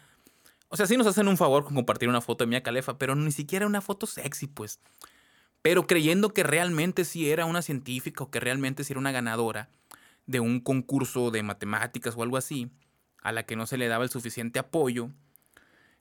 [0.68, 3.16] O sea, sí nos hacen un favor con compartir una foto de Mia Califa, pero
[3.16, 4.78] ni siquiera una foto sexy, pues.
[5.62, 9.68] Pero creyendo que realmente sí era una científica o que realmente sí era una ganadora
[10.26, 12.70] de un concurso de matemáticas o algo así,
[13.20, 15.11] a la que no se le daba el suficiente apoyo,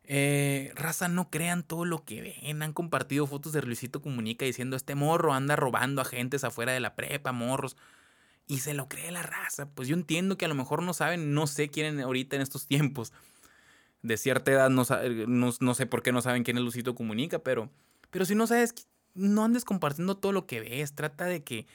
[0.04, 2.62] eh, raza, no crean todo lo que ven.
[2.62, 6.96] Han compartido fotos de Luisito Comunica diciendo: Este morro anda robando agentes afuera de la
[6.96, 7.78] prepa, morros.
[8.48, 9.70] Y se lo cree la raza.
[9.70, 12.68] Pues yo entiendo que a lo mejor no saben, no sé quién ahorita en estos
[12.68, 13.14] tiempos.
[14.02, 14.84] De cierta edad, no,
[15.28, 17.70] no, sé por qué no saben quién es Luisito Comunica, pero,
[18.10, 18.74] pero si no sabes,
[19.14, 20.96] no andes compartiendo todo lo que ves.
[20.96, 21.68] Trata de que.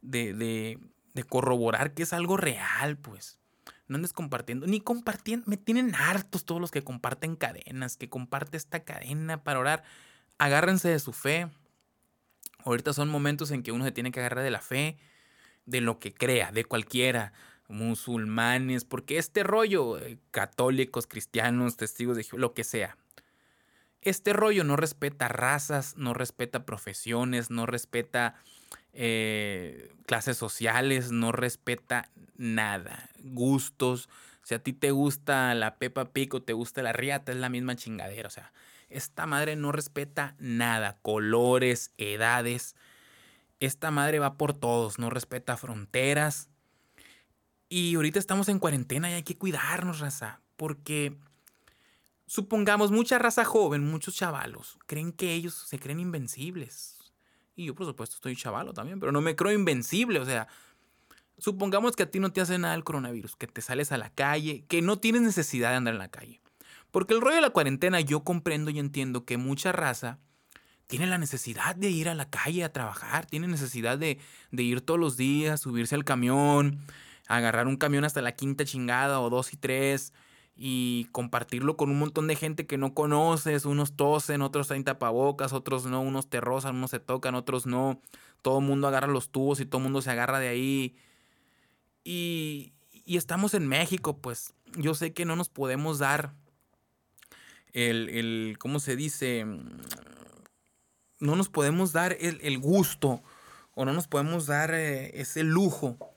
[0.00, 3.38] de, de corroborar que es algo real, pues
[3.86, 8.56] no andes compartiendo, ni compartiendo, me tienen hartos todos los que comparten cadenas, que comparte
[8.56, 9.84] esta cadena para orar.
[10.38, 11.48] Agárrense de su fe.
[12.64, 14.96] Ahorita son momentos en que uno se tiene que agarrar de la fe,
[15.66, 17.32] de lo que crea, de cualquiera,
[17.68, 22.96] musulmanes, porque este rollo, eh, católicos, cristianos, testigos de lo que sea.
[24.00, 28.34] Este rollo no respeta razas, no respeta profesiones, no respeta
[28.94, 33.10] eh, clases sociales, no respeta nada.
[33.18, 34.08] Gustos.
[34.42, 37.76] Si a ti te gusta la Pepa Pico, te gusta la Riata, es la misma
[37.76, 38.28] chingadera.
[38.28, 38.52] O sea,
[38.88, 40.98] esta madre no respeta nada.
[41.02, 42.76] Colores, edades.
[43.60, 46.48] Esta madre va por todos, no respeta fronteras.
[47.68, 50.40] Y ahorita estamos en cuarentena y hay que cuidarnos, raza.
[50.56, 51.16] Porque
[52.26, 56.93] supongamos mucha raza joven, muchos chavalos, creen que ellos se creen invencibles.
[57.56, 60.18] Y yo, por supuesto, estoy chavalo también, pero no me creo invencible.
[60.18, 60.48] O sea,
[61.38, 64.10] supongamos que a ti no te hace nada el coronavirus, que te sales a la
[64.10, 66.40] calle, que no tienes necesidad de andar en la calle.
[66.90, 70.18] Porque el rollo de la cuarentena, yo comprendo y entiendo que mucha raza
[70.86, 74.18] tiene la necesidad de ir a la calle a trabajar, tiene necesidad de,
[74.50, 76.78] de ir todos los días, subirse al camión,
[77.26, 80.12] agarrar un camión hasta la quinta chingada o dos y tres
[80.56, 85.52] y compartirlo con un montón de gente que no conoces, unos tosen, otros traen tapabocas,
[85.52, 88.00] otros no, unos te rozan, unos se tocan, otros no,
[88.42, 90.96] todo el mundo agarra los tubos y todo el mundo se agarra de ahí.
[92.04, 92.72] Y,
[93.04, 96.34] y estamos en México, pues yo sé que no nos podemos dar
[97.72, 99.44] el, el ¿cómo se dice?
[101.18, 103.22] No nos podemos dar el, el gusto
[103.74, 106.13] o no nos podemos dar eh, ese lujo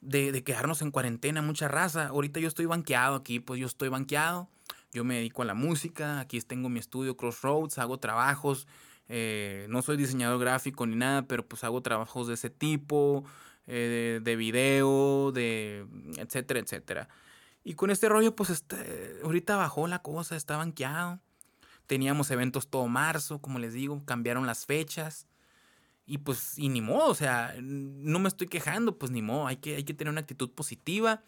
[0.00, 2.08] de, quedarnos en cuarentena, mucha raza.
[2.08, 4.48] Ahorita yo estoy banqueado aquí, pues yo estoy banqueado.
[4.92, 8.66] Yo me dedico a la música, aquí tengo mi estudio Crossroads, hago trabajos.
[9.08, 13.24] Eh, no soy diseñador gráfico ni nada, pero pues hago trabajos de ese tipo,
[13.66, 17.08] eh, de, video, de etcétera, etcétera.
[17.62, 21.20] Y con este rollo, pues este, ahorita bajó la cosa, está banqueado.
[21.86, 25.26] Teníamos eventos todo marzo, como les digo, cambiaron las fechas.
[26.06, 29.56] Y pues, y ni modo, o sea, no me estoy quejando, pues ni modo, hay
[29.56, 31.22] que, hay que tener una actitud positiva.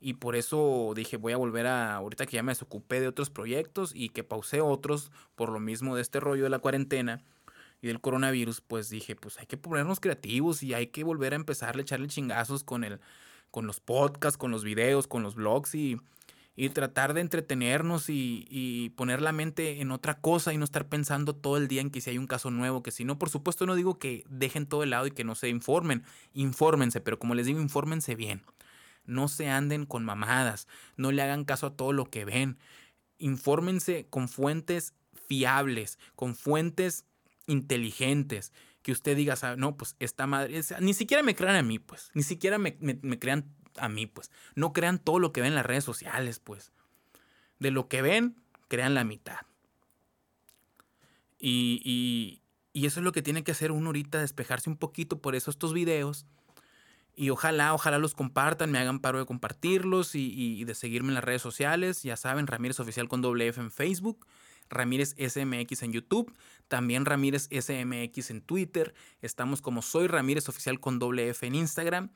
[0.00, 3.30] Y por eso dije, voy a volver a, ahorita que ya me desocupé de otros
[3.30, 7.22] proyectos y que pausé otros por lo mismo de este rollo de la cuarentena
[7.82, 11.36] y del coronavirus, pues dije, pues hay que ponernos creativos y hay que volver a
[11.36, 13.00] empezar a echarle chingazos con el,
[13.50, 16.00] con los podcasts, con los videos, con los blogs y,
[16.54, 21.34] y tratar de entretenernos y, poner la mente en otra cosa y no estar pensando
[21.34, 23.66] todo el día en que si hay un caso nuevo, que si no, por supuesto
[23.66, 27.34] no digo que dejen todo el lado y que no se informen, infórmense, pero como
[27.34, 28.42] les digo, infórmense bien.
[29.04, 32.58] No se anden con mamadas, no le hagan caso a todo lo que ven.
[33.18, 34.94] Infórmense con fuentes
[35.26, 37.06] fiables, con fuentes
[37.46, 42.10] inteligentes, que usted diga, no, pues esta madre, ni siquiera me crean a mí, pues,
[42.14, 44.30] ni siquiera me, me crean a mí, pues.
[44.54, 46.72] No crean todo lo que ven en las redes sociales, pues.
[47.58, 48.36] De lo que ven,
[48.68, 49.40] crean la mitad.
[51.38, 52.40] Y,
[52.74, 55.50] y, eso es lo que tiene que hacer uno ahorita, despejarse un poquito por eso
[55.50, 56.26] estos videos.
[57.14, 61.14] Y ojalá, ojalá los compartan, me hagan paro de compartirlos y, y, de seguirme en
[61.14, 62.02] las redes sociales.
[62.02, 64.26] Ya saben, Ramírez Oficial con doble F en Facebook,
[64.70, 66.32] Ramírez SMX en YouTube,
[66.68, 72.10] también Ramírez SMX en Twitter, estamos como Soy Ramírez Oficial con doble F en Instagram.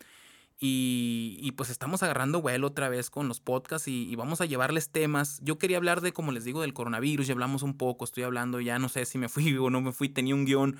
[0.59, 5.39] Y, pues estamos agarrando vuelo otra vez con los podcasts y, vamos a llevarles temas.
[5.43, 8.61] Yo quería hablar de, como les digo, del coronavirus, ya hablamos un poco, estoy hablando,
[8.61, 10.79] ya no sé si me fui o no me fui, tenía un guion,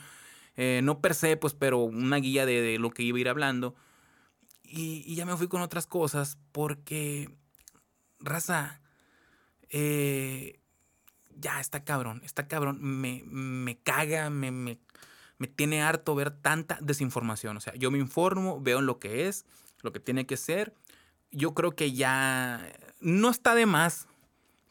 [0.57, 3.75] eh, no per se, pues, pero una guía de, lo que iba a ir hablando.
[4.63, 7.31] Y, ya me fui con otras cosas porque,
[8.19, 8.81] raza,
[9.69, 10.59] eh,
[11.35, 14.79] ya está cabrón, está cabrón, me, me caga, me, me,
[15.37, 17.59] me tiene harto ver tanta desinformación.
[17.59, 19.45] O sea, yo me informo, veo lo que es
[19.83, 20.75] lo que tiene que ser.
[21.31, 22.61] Yo creo que ya
[23.01, 24.07] no está de más,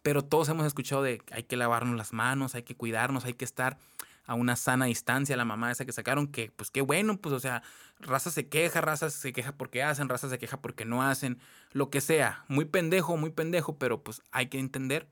[0.02, 3.46] pero todos hemos escuchado de hay que lavarnos las manos, hay que cuidarnos, hay que
[3.46, 3.78] estar
[4.26, 5.38] a una sana distancia.
[5.38, 7.64] La mamá esa que sacaron, que pues qué bueno, pues o sea,
[8.00, 11.40] raza se queja, raza se queja porque hacen, raza se queja porque no hacen,
[11.72, 12.44] lo que sea.
[12.48, 15.08] Muy pendejo, muy pendejo, pero pues hay que entender.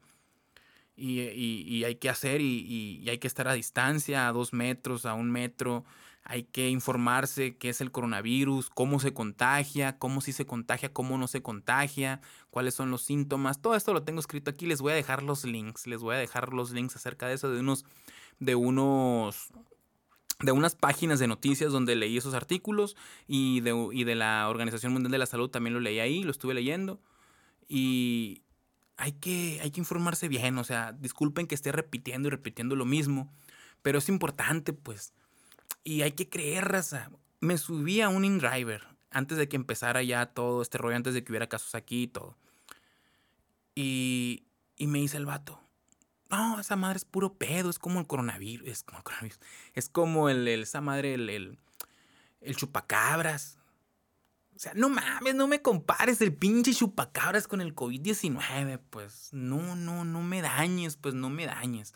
[0.96, 5.16] Y, hay que hacer y, y hay que estar a distancia, a dos metros, a
[5.16, 5.86] un metro,
[6.26, 11.18] hay que informarse qué es el coronavirus, cómo se contagia, cómo sí se contagia, cómo
[11.18, 13.62] no se contagia, cuáles son los síntomas.
[13.62, 14.66] Todo esto lo tengo escrito aquí.
[14.66, 15.86] Les voy a dejar los links.
[15.86, 17.86] Les voy a dejar los links acerca de eso, de unos,
[18.40, 19.50] de unos,
[20.40, 22.96] de unas páginas de noticias donde leí esos artículos
[23.28, 26.32] y de, y de la Organización Mundial de la Salud también lo leí ahí, lo
[26.32, 27.02] estuve leyendo.
[27.68, 28.44] Y
[28.96, 30.58] hay que, hay que informarse bien.
[30.58, 33.30] O sea, disculpen que esté repitiendo y repitiendo lo mismo,
[33.82, 35.12] pero es importante, pues
[35.84, 37.12] y hay que creer, raza.
[37.40, 41.24] Me subí a un InDriver antes de que empezara ya todo este rollo, antes de
[41.24, 42.38] que hubiera casos aquí y todo.
[43.76, 44.46] Y,
[44.78, 45.60] y me dice el vato,
[46.30, 49.40] no, esa madre es puro pedo, es como el coronavirus, es como el coronavirus,
[49.74, 51.60] es como el, esa madre, el, el,
[52.42, 53.60] el chupacabras.
[54.56, 58.80] O sea, no mames, no me compares el pinche chupacabras con el COVID-19.
[58.90, 61.94] Pues no, no, no me dañes, pues no me dañes.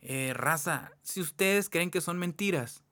[0.00, 2.82] Eh, raza, si ustedes creen que son mentiras,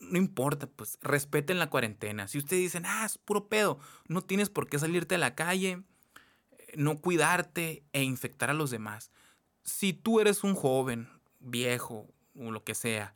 [0.00, 2.28] no importa, pues respeten la cuarentena.
[2.28, 5.82] Si ustedes dicen, ah, es puro pedo, no tienes por qué salirte a la calle,
[6.74, 9.10] no cuidarte e infectar a los demás.
[9.64, 11.08] Si tú eres un joven,
[11.40, 13.14] viejo o lo que sea,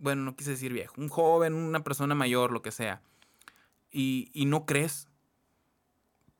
[0.00, 3.02] bueno, no quise decir viejo, un joven, una persona mayor, lo que sea,
[3.90, 5.08] y, y no crees,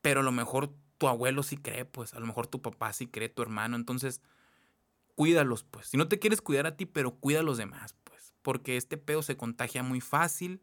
[0.01, 3.07] pero a lo mejor tu abuelo sí cree, pues a lo mejor tu papá sí
[3.07, 4.23] cree, tu hermano, entonces
[5.15, 5.89] cuídalos, pues.
[5.89, 7.97] Si no te quieres cuidar a ti, pero cuida a los demás,
[8.49, 10.63] porque este pedo se contagia muy fácil.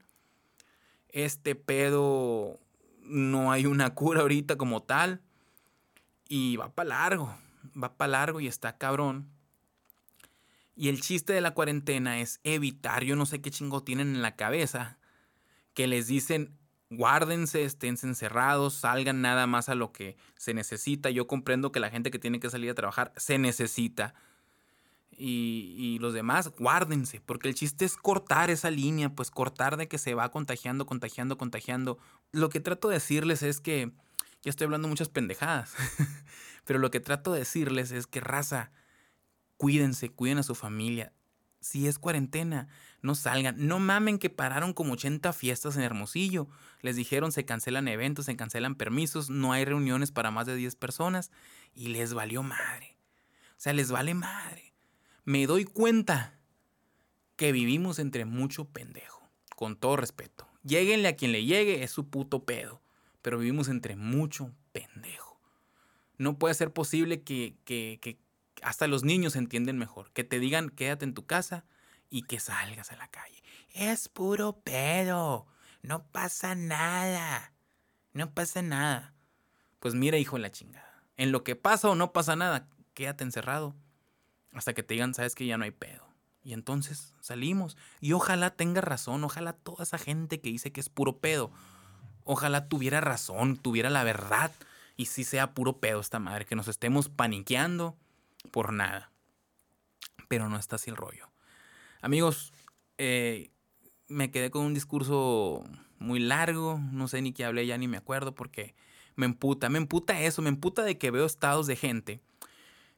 [1.10, 2.60] Este pedo
[3.04, 5.22] no hay una cura ahorita como tal.
[6.28, 7.38] Y va para largo,
[7.80, 9.30] va para largo y está cabrón.
[10.76, 14.24] Y el chiste de la cuarentena es evitar, yo no sé qué chingo tienen en
[14.24, 14.98] la cabeza,
[15.76, 16.58] que les dicen
[16.90, 21.12] guárdense, estén encerrados, salgan nada más a lo que se necesita.
[21.12, 24.16] Yo comprendo que la gente que tiene que salir a trabajar se necesita
[25.18, 29.98] y, los demás, guárdense, porque el chiste es cortar esa línea, pues cortar de que
[29.98, 31.98] se va contagiando, contagiando, contagiando.
[32.32, 33.92] Lo que trato de decirles es que,
[34.44, 35.74] ya estoy hablando muchas pendejadas,
[36.66, 38.72] pero lo que trato de decirles es que raza,
[39.58, 41.14] cuídense, cuiden a su familia.
[41.62, 42.68] Si es cuarentena,
[43.02, 43.56] no salgan.
[43.58, 46.48] No mamen que pararon como 80 fiestas en Hermosillo.
[46.82, 50.76] Les dijeron se cancelan eventos, se cancelan permisos, no hay reuniones para más de 10
[50.76, 51.32] personas
[51.74, 52.98] y les valió madre.
[53.52, 54.65] O sea, les vale madre
[55.26, 56.38] me doy cuenta
[57.36, 59.28] que vivimos entre mucho pendejo.
[59.56, 60.48] Con todo respeto.
[60.64, 62.82] Lléguenle a quien le llegue, es su puto pedo.
[63.22, 65.40] Pero vivimos entre mucho pendejo.
[66.18, 68.20] No puede ser posible que, que,
[68.62, 70.12] hasta los niños entienden mejor.
[70.12, 71.66] Que te digan quédate en tu casa
[72.10, 73.42] y que salgas a la calle.
[73.74, 75.48] Es puro pedo.
[75.82, 77.54] No pasa nada.
[78.14, 79.14] No pasa nada.
[79.80, 81.04] Pues mira, hijo de la chingada.
[81.18, 83.76] En lo que pasa o no pasa nada, quédate encerrado
[84.56, 86.08] hasta que te digan, sabes que ya no hay pedo.
[86.44, 87.78] Y entonces salimos.
[88.00, 91.52] Y ojalá tenga razón, ojalá toda esa gente que dice que es puro pedo,
[92.24, 94.52] ojalá tuviera razón, tuviera la verdad.
[94.96, 97.98] Y si sea puro pedo esta madre, que nos estemos paniqueando
[98.52, 99.12] por nada.
[100.28, 101.30] Pero no está así el rollo.
[102.02, 102.54] Amigos,
[102.98, 103.52] eh,
[104.08, 105.64] me quedé con un discurso
[106.00, 108.76] muy largo, no sé ni qué hablé, ya ni me acuerdo porque
[109.16, 112.22] me emputa, me emputa eso, me emputa de que veo estados de gente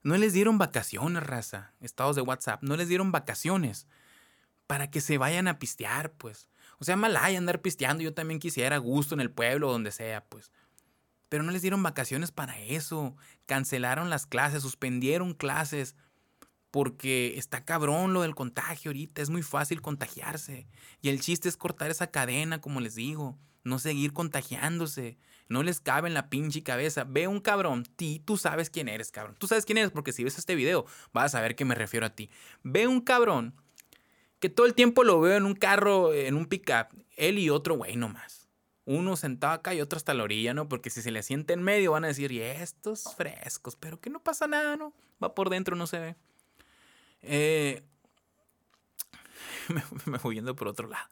[0.03, 1.73] no les dieron vacaciones, raza.
[1.79, 2.63] Estados de WhatsApp.
[2.63, 3.87] No les dieron vacaciones.
[4.67, 6.49] Para que se vayan a pistear, pues.
[6.79, 8.03] O sea, mal hay andar pisteando.
[8.03, 10.51] Yo también quisiera gusto en el pueblo, donde sea, pues.
[11.29, 13.15] Pero no les dieron vacaciones para eso.
[13.45, 15.95] Cancelaron las clases, suspendieron clases.
[16.71, 20.67] porque está cabrón lo del contagio ahorita, es muy fácil contagiarse.
[21.01, 25.17] Y el chiste es cortar esa cadena, como les digo, no seguir contagiándose.
[25.49, 27.03] No les cabe en la pinche cabeza.
[27.05, 29.35] Ve un cabrón, ti, tú sabes quién eres, cabrón.
[29.37, 32.05] Tú sabes quién eres porque si ves este video vas a saber que me refiero
[32.05, 32.29] a ti.
[32.63, 33.53] Ve un cabrón
[34.39, 37.75] que todo el tiempo lo veo en un carro, en un pickup, él y otro
[37.75, 38.47] güey nomás.
[38.85, 40.69] Uno sentado acá y otro hasta la orilla, ¿no?
[40.69, 44.09] Porque si se le siente en medio van a decir, y estos frescos, pero que
[44.09, 44.93] no pasa nada, ¿no?
[45.21, 46.15] Va por dentro, no se ve.
[47.21, 47.83] Eh,
[50.05, 51.07] me, voy yendo por otro lado.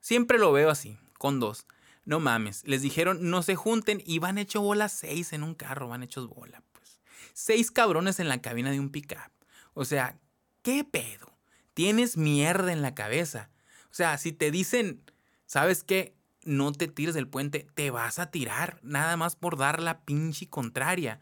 [0.00, 1.66] Siempre lo veo así, con dos.
[2.04, 5.88] No mames, les dijeron no se junten y van hecho bola seis en un carro,
[5.88, 7.00] van hechos bola, pues.
[7.32, 9.30] Seis cabrones en la cabina de un pickup.
[9.72, 10.18] O sea,
[10.62, 11.36] ¿qué pedo?
[11.72, 13.50] Tienes mierda en la cabeza.
[13.90, 15.02] O sea, si te dicen,
[15.46, 16.14] ¿sabes qué?
[16.44, 20.48] No te tires del puente, te vas a tirar nada más por dar la pinche
[20.48, 21.20] contraria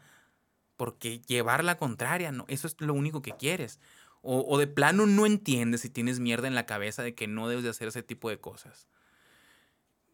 [0.83, 3.79] porque llevar la contraria, no, eso es lo único que quieres.
[4.21, 7.63] O, de plano no entiendes si tienes mierda en la cabeza de que no debes
[7.63, 8.89] de hacer ese tipo de cosas.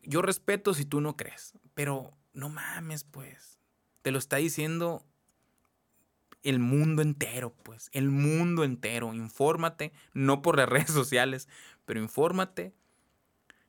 [0.09, 3.59] Yo respeto si tú no crees, pero no mames, pues.
[4.01, 5.05] Te lo está diciendo
[6.43, 7.91] el mundo entero, pues.
[7.93, 9.13] El mundo entero.
[9.13, 11.47] Infórmate, no por las redes sociales,
[11.85, 12.75] pero infórmate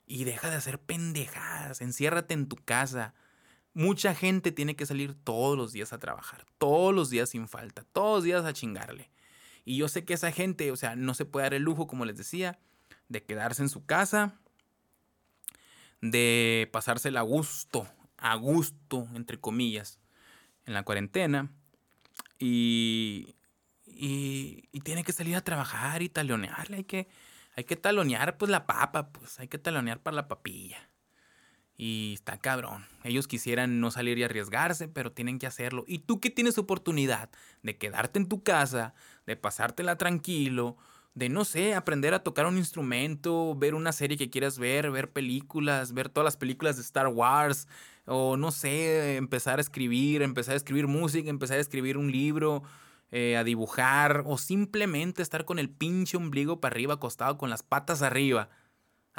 [0.06, 1.82] y deja de hacer pendejadas.
[1.82, 3.14] Enciérrate en tu casa.
[3.74, 7.84] Mucha gente tiene que salir todos los días a trabajar, todos los días sin falta,
[7.92, 9.12] todos los días a chingarle.
[9.66, 12.06] Y yo sé que esa gente, o sea, no se puede dar el lujo, como
[12.06, 12.60] les decía,
[13.10, 14.40] de quedarse en su casa,
[16.02, 17.88] de pasársela a gusto,
[18.18, 20.00] a gusto, entre comillas,
[20.66, 21.52] en la cuarentena.
[22.38, 23.36] Y,
[23.86, 26.78] y, tiene que salir a trabajar y talonearle.
[26.78, 27.08] Hay que,
[27.56, 30.90] hay que talonear pues la papa, pues hay que talonear para la papilla.
[31.76, 32.86] Y está cabrón.
[33.04, 35.86] Ellos quisieran no salir y arriesgarse, pero tienen que hacerlo.
[35.88, 37.30] Y tú que tienes oportunidad
[37.64, 38.94] de quedarte en tu casa,
[39.26, 40.78] de pasártela tranquilo,
[41.16, 45.12] de no sé, aprender a tocar un instrumento, ver una serie que quieras ver, ver
[45.12, 47.68] películas, ver todas las películas de Star Wars,
[48.06, 52.64] o no sé, empezar a escribir, empezar a escribir música, empezar a escribir un libro,
[53.12, 57.64] eh, a dibujar, o simplemente estar con el pinche ombligo para arriba, acostado con las
[57.64, 58.50] patas arriba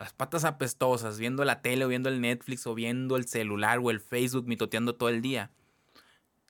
[0.00, 3.80] a las patas apestosas, viendo la tele o viendo el Netflix o viendo el celular
[3.82, 5.50] o el Facebook mitoteando todo el día.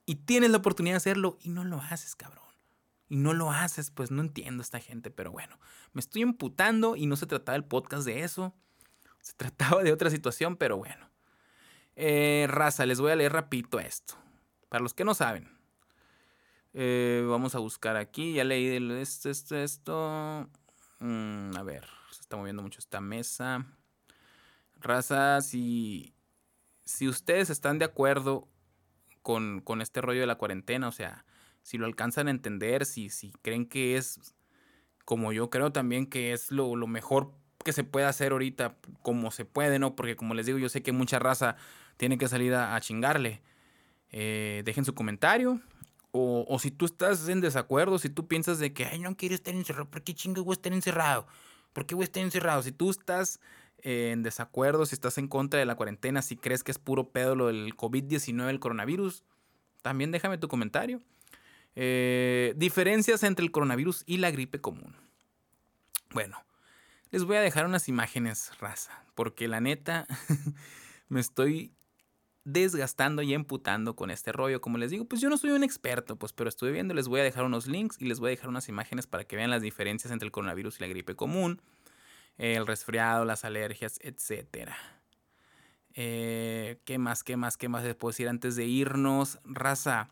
[0.06, 2.39] Y tienes la oportunidad de hacerlo y no lo haces, cabrón.
[3.10, 5.58] Y no lo haces, pues no entiendo a esta gente, pero bueno,
[5.92, 8.54] me estoy imputando y no se trataba el podcast de eso.
[9.20, 11.10] Se trataba de otra situación, pero bueno.
[11.96, 14.14] Eh, raza, les voy a leer rapidito esto.
[14.70, 15.50] Para los que no saben.
[16.72, 18.32] Eh, vamos a buscar aquí.
[18.32, 18.66] Ya leí
[19.02, 20.48] esto, esto, esto.
[21.00, 22.00] Mm, a ver
[22.30, 23.66] está moviendo mucho esta mesa.
[24.76, 26.14] Raza, si,
[26.84, 28.46] si ustedes están de acuerdo
[29.22, 31.24] con, este rollo de la cuarentena, o sea,
[31.62, 34.34] si lo alcanzan a entender, si, si creen que es,
[35.04, 37.32] como yo creo también que es lo, mejor
[37.64, 39.96] que se puede hacer ahorita, como se puede, ¿no?
[39.96, 41.56] Porque como les digo, yo sé que mucha raza
[41.96, 43.42] tiene que salir a, chingarle.
[44.10, 45.60] Eh, dejen su comentario.
[46.12, 49.34] O, o, si tú estás en desacuerdo, si tú piensas de que, ay, no quiero
[49.34, 51.26] estar encerrado, ¿por qué chingo voy a estar encerrado?
[51.72, 52.62] ¿Por qué voy a estar encerrado?
[52.62, 53.38] Si tú estás
[53.82, 57.34] en desacuerdo, si estás en contra de la cuarentena, si crees que es puro pedo
[57.34, 59.24] lo del COVID-19, el coronavirus,
[59.82, 61.00] también déjame tu comentario.
[61.76, 64.96] Eh, diferencias entre el coronavirus y la gripe común.
[66.10, 66.44] Bueno,
[67.10, 70.06] les voy a dejar unas imágenes, raza, porque la neta
[71.08, 71.72] me estoy
[72.44, 74.60] desgastando y emputando con este rollo.
[74.60, 77.20] Como les digo, pues yo no soy un experto, pues, pero estuve viendo, les voy
[77.20, 79.62] a dejar unos links y les voy a dejar unas imágenes para que vean las
[79.62, 81.60] diferencias entre el coronavirus y la gripe común,
[82.38, 84.70] el resfriado, las alergias, etc.
[85.94, 89.38] Eh, ¿Qué más, qué más, qué más les puedo decir antes de irnos?
[89.44, 90.10] Raza.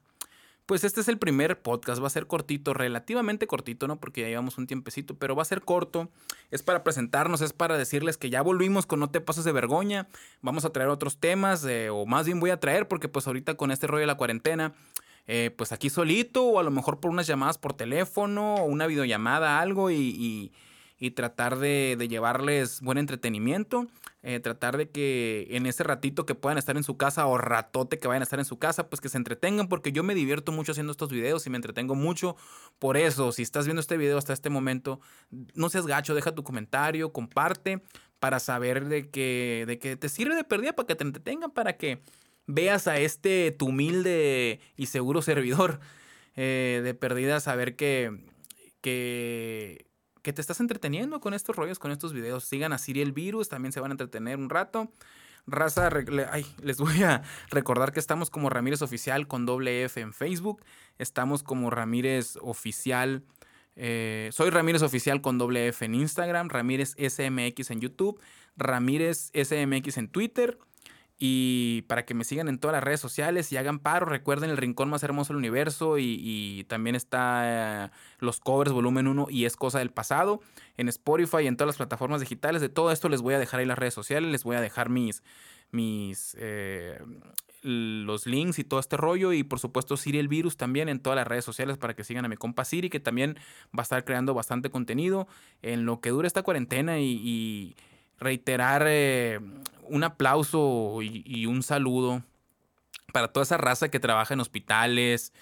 [0.69, 3.97] Pues este es el primer podcast, va a ser cortito, relativamente cortito, ¿no?
[3.97, 6.11] Porque ya llevamos un tiempecito, pero va a ser corto.
[6.51, 10.09] Es para presentarnos, es para decirles que ya volvimos con No te pases de vergüenza.
[10.43, 13.55] Vamos a traer otros temas, eh, o más bien voy a traer, porque pues ahorita
[13.55, 14.75] con este rollo de la cuarentena,
[15.27, 18.87] eh, pues aquí solito, o a lo mejor por unas llamadas por teléfono, o una
[18.87, 20.53] videollamada, algo, y y
[21.15, 23.87] tratar de, llevarles buen entretenimiento.
[24.23, 28.01] Eh, tratar de que en ese ratito que puedan estar en su casa o ratote
[28.01, 30.51] que vayan a estar en su casa, pues que se entretengan porque yo me divierto
[30.51, 32.37] mucho haciendo estos videos y me entretengo mucho.
[32.81, 35.01] Por eso, si estás viendo este video hasta este momento,
[35.55, 37.81] no seas gacho, deja tu comentario, comparte
[38.19, 41.77] para saber de que, de que te sirve de pérdida para que te entretengan, para
[41.77, 42.03] que
[42.47, 45.79] veas a este tu humilde y seguro servidor
[46.35, 48.17] eh, de pérdida, saber que,
[48.81, 49.88] que
[50.29, 52.45] que te estás entreteniendo con estos rollos, con estos videos.
[52.45, 54.93] Sigan a Siri el Virus, también se van a entretener un rato.
[55.47, 55.89] Raza,
[56.31, 60.63] ay, les voy a recordar que estamos como Ramírez Oficial con doble F en Facebook.
[60.99, 63.23] Estamos como Ramírez Oficial
[63.75, 68.21] Eh, soy Ramírez Oficial con doble F en Instagram, Ramírez SMX en YouTube,
[68.55, 70.59] Ramírez SMX en Twitter.
[71.19, 74.57] Y para que me sigan en todas las redes sociales y hagan paro, recuerden el
[74.57, 77.91] rincón más hermoso del universo y, también está eh,
[78.21, 80.41] los covers volumen 1 y es cosa del pasado
[80.77, 82.63] en Spotify y en todas las plataformas digitales.
[82.63, 84.91] De todo esto les voy a dejar ahí las redes sociales, les voy a dejar
[84.91, 85.25] mis,
[85.73, 87.01] mis eh,
[87.63, 89.33] los links y todo este rollo.
[89.33, 92.25] Y por supuesto, Siri el Virus también en todas las redes sociales para que sigan
[92.25, 93.37] a mi compa Siri, que también
[93.77, 95.29] va a estar creando bastante contenido
[95.63, 97.01] en lo que dura esta cuarentena.
[97.01, 97.77] Y,
[98.19, 99.41] reiterar eh,
[99.89, 102.23] un aplauso y, un saludo
[103.13, 105.33] para toda esa raza que trabaja en hospitales.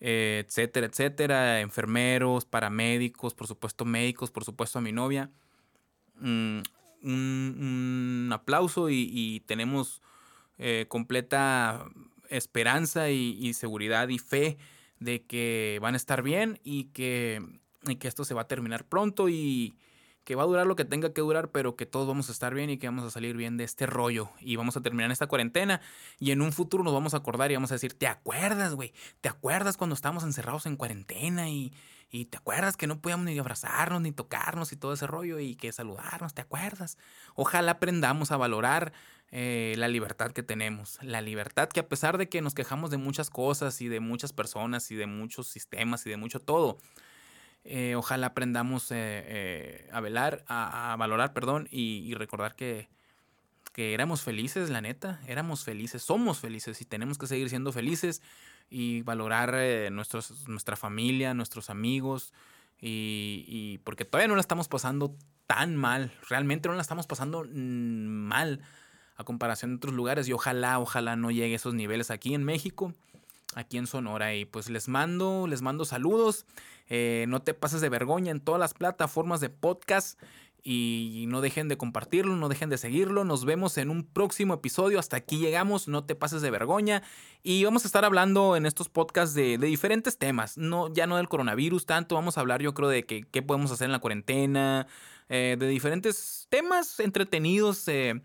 [0.00, 5.30] Eh, etcétera, etcétera, enfermeros, paramédicos, por supuesto médicos, por supuesto a mi novia.
[6.20, 6.58] Mm,
[7.02, 10.02] un, aplauso y tenemos
[10.58, 11.84] eh, completa
[12.28, 14.56] esperanza y, seguridad y fe
[15.00, 17.42] de que van a estar bien y que,
[17.98, 19.74] que esto se va a terminar pronto y
[20.24, 22.54] que va a durar lo que tenga que durar, pero que todos vamos a estar
[22.54, 25.26] bien y que vamos a salir bien de este rollo y vamos a terminar esta
[25.26, 25.80] cuarentena
[26.18, 28.92] y en un futuro nos vamos a acordar y vamos a decir, ¿te acuerdas, güey?
[29.20, 31.72] ¿Te acuerdas cuando estábamos encerrados en cuarentena y,
[32.10, 35.56] y te acuerdas que no podíamos ni abrazarnos, ni tocarnos y todo ese rollo y
[35.56, 36.96] que saludarnos, ¿te acuerdas?
[37.34, 38.92] Ojalá aprendamos a valorar
[39.36, 40.98] eh, la libertad que tenemos.
[41.02, 44.32] La libertad que a pesar de que nos quejamos de muchas cosas y de muchas
[44.32, 46.78] personas y de muchos sistemas y de mucho todo,
[47.64, 52.88] eh, ojalá aprendamos eh, a velar, a, valorar, perdón, y, recordar que,
[53.72, 58.22] que éramos felices, la neta, éramos felices, somos felices y tenemos que seguir siendo felices
[58.70, 62.32] y valorar nuestros, nuestra familia, nuestros amigos,
[62.80, 67.46] y, y, porque todavía no la estamos pasando tan mal, realmente no la estamos pasando
[67.52, 68.60] mal
[69.16, 72.44] a comparación de otros lugares y ojalá, ojalá no llegue a esos niveles aquí en
[72.44, 72.92] México,
[73.54, 76.46] aquí en Sonora y pues les mando, les mando saludos,
[76.88, 80.20] eh, no te pases de vergüenza en todas las plataformas de podcast
[80.66, 83.24] y no dejen de compartirlo, no dejen de seguirlo.
[83.24, 84.98] Nos vemos en un próximo episodio.
[84.98, 87.02] Hasta aquí llegamos, no te pases de vergüenza.
[87.42, 90.56] Y vamos a estar hablando en estos podcasts de, diferentes temas.
[90.56, 93.84] No, ya no del coronavirus tanto, vamos a hablar yo creo de qué podemos hacer
[93.86, 94.86] en la cuarentena,
[95.28, 97.86] eh, de diferentes temas entretenidos.
[97.88, 98.22] Eh,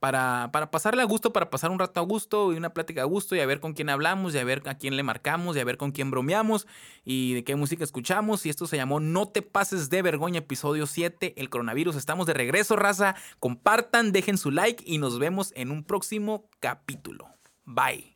[0.00, 3.04] para, para pasarle a gusto, para pasar un rato a gusto y una plática a
[3.04, 5.60] gusto y a ver con quién hablamos y a ver a quién le marcamos y
[5.60, 6.66] a ver con quién bromeamos
[7.04, 8.46] y de qué música escuchamos.
[8.46, 11.96] Y esto se llamó No te pases de vergüenza, episodio 7, el coronavirus.
[11.96, 13.16] Estamos de regreso, raza.
[13.38, 17.28] Compartan, dejen su like y nos vemos en un próximo capítulo.
[17.64, 18.15] Bye.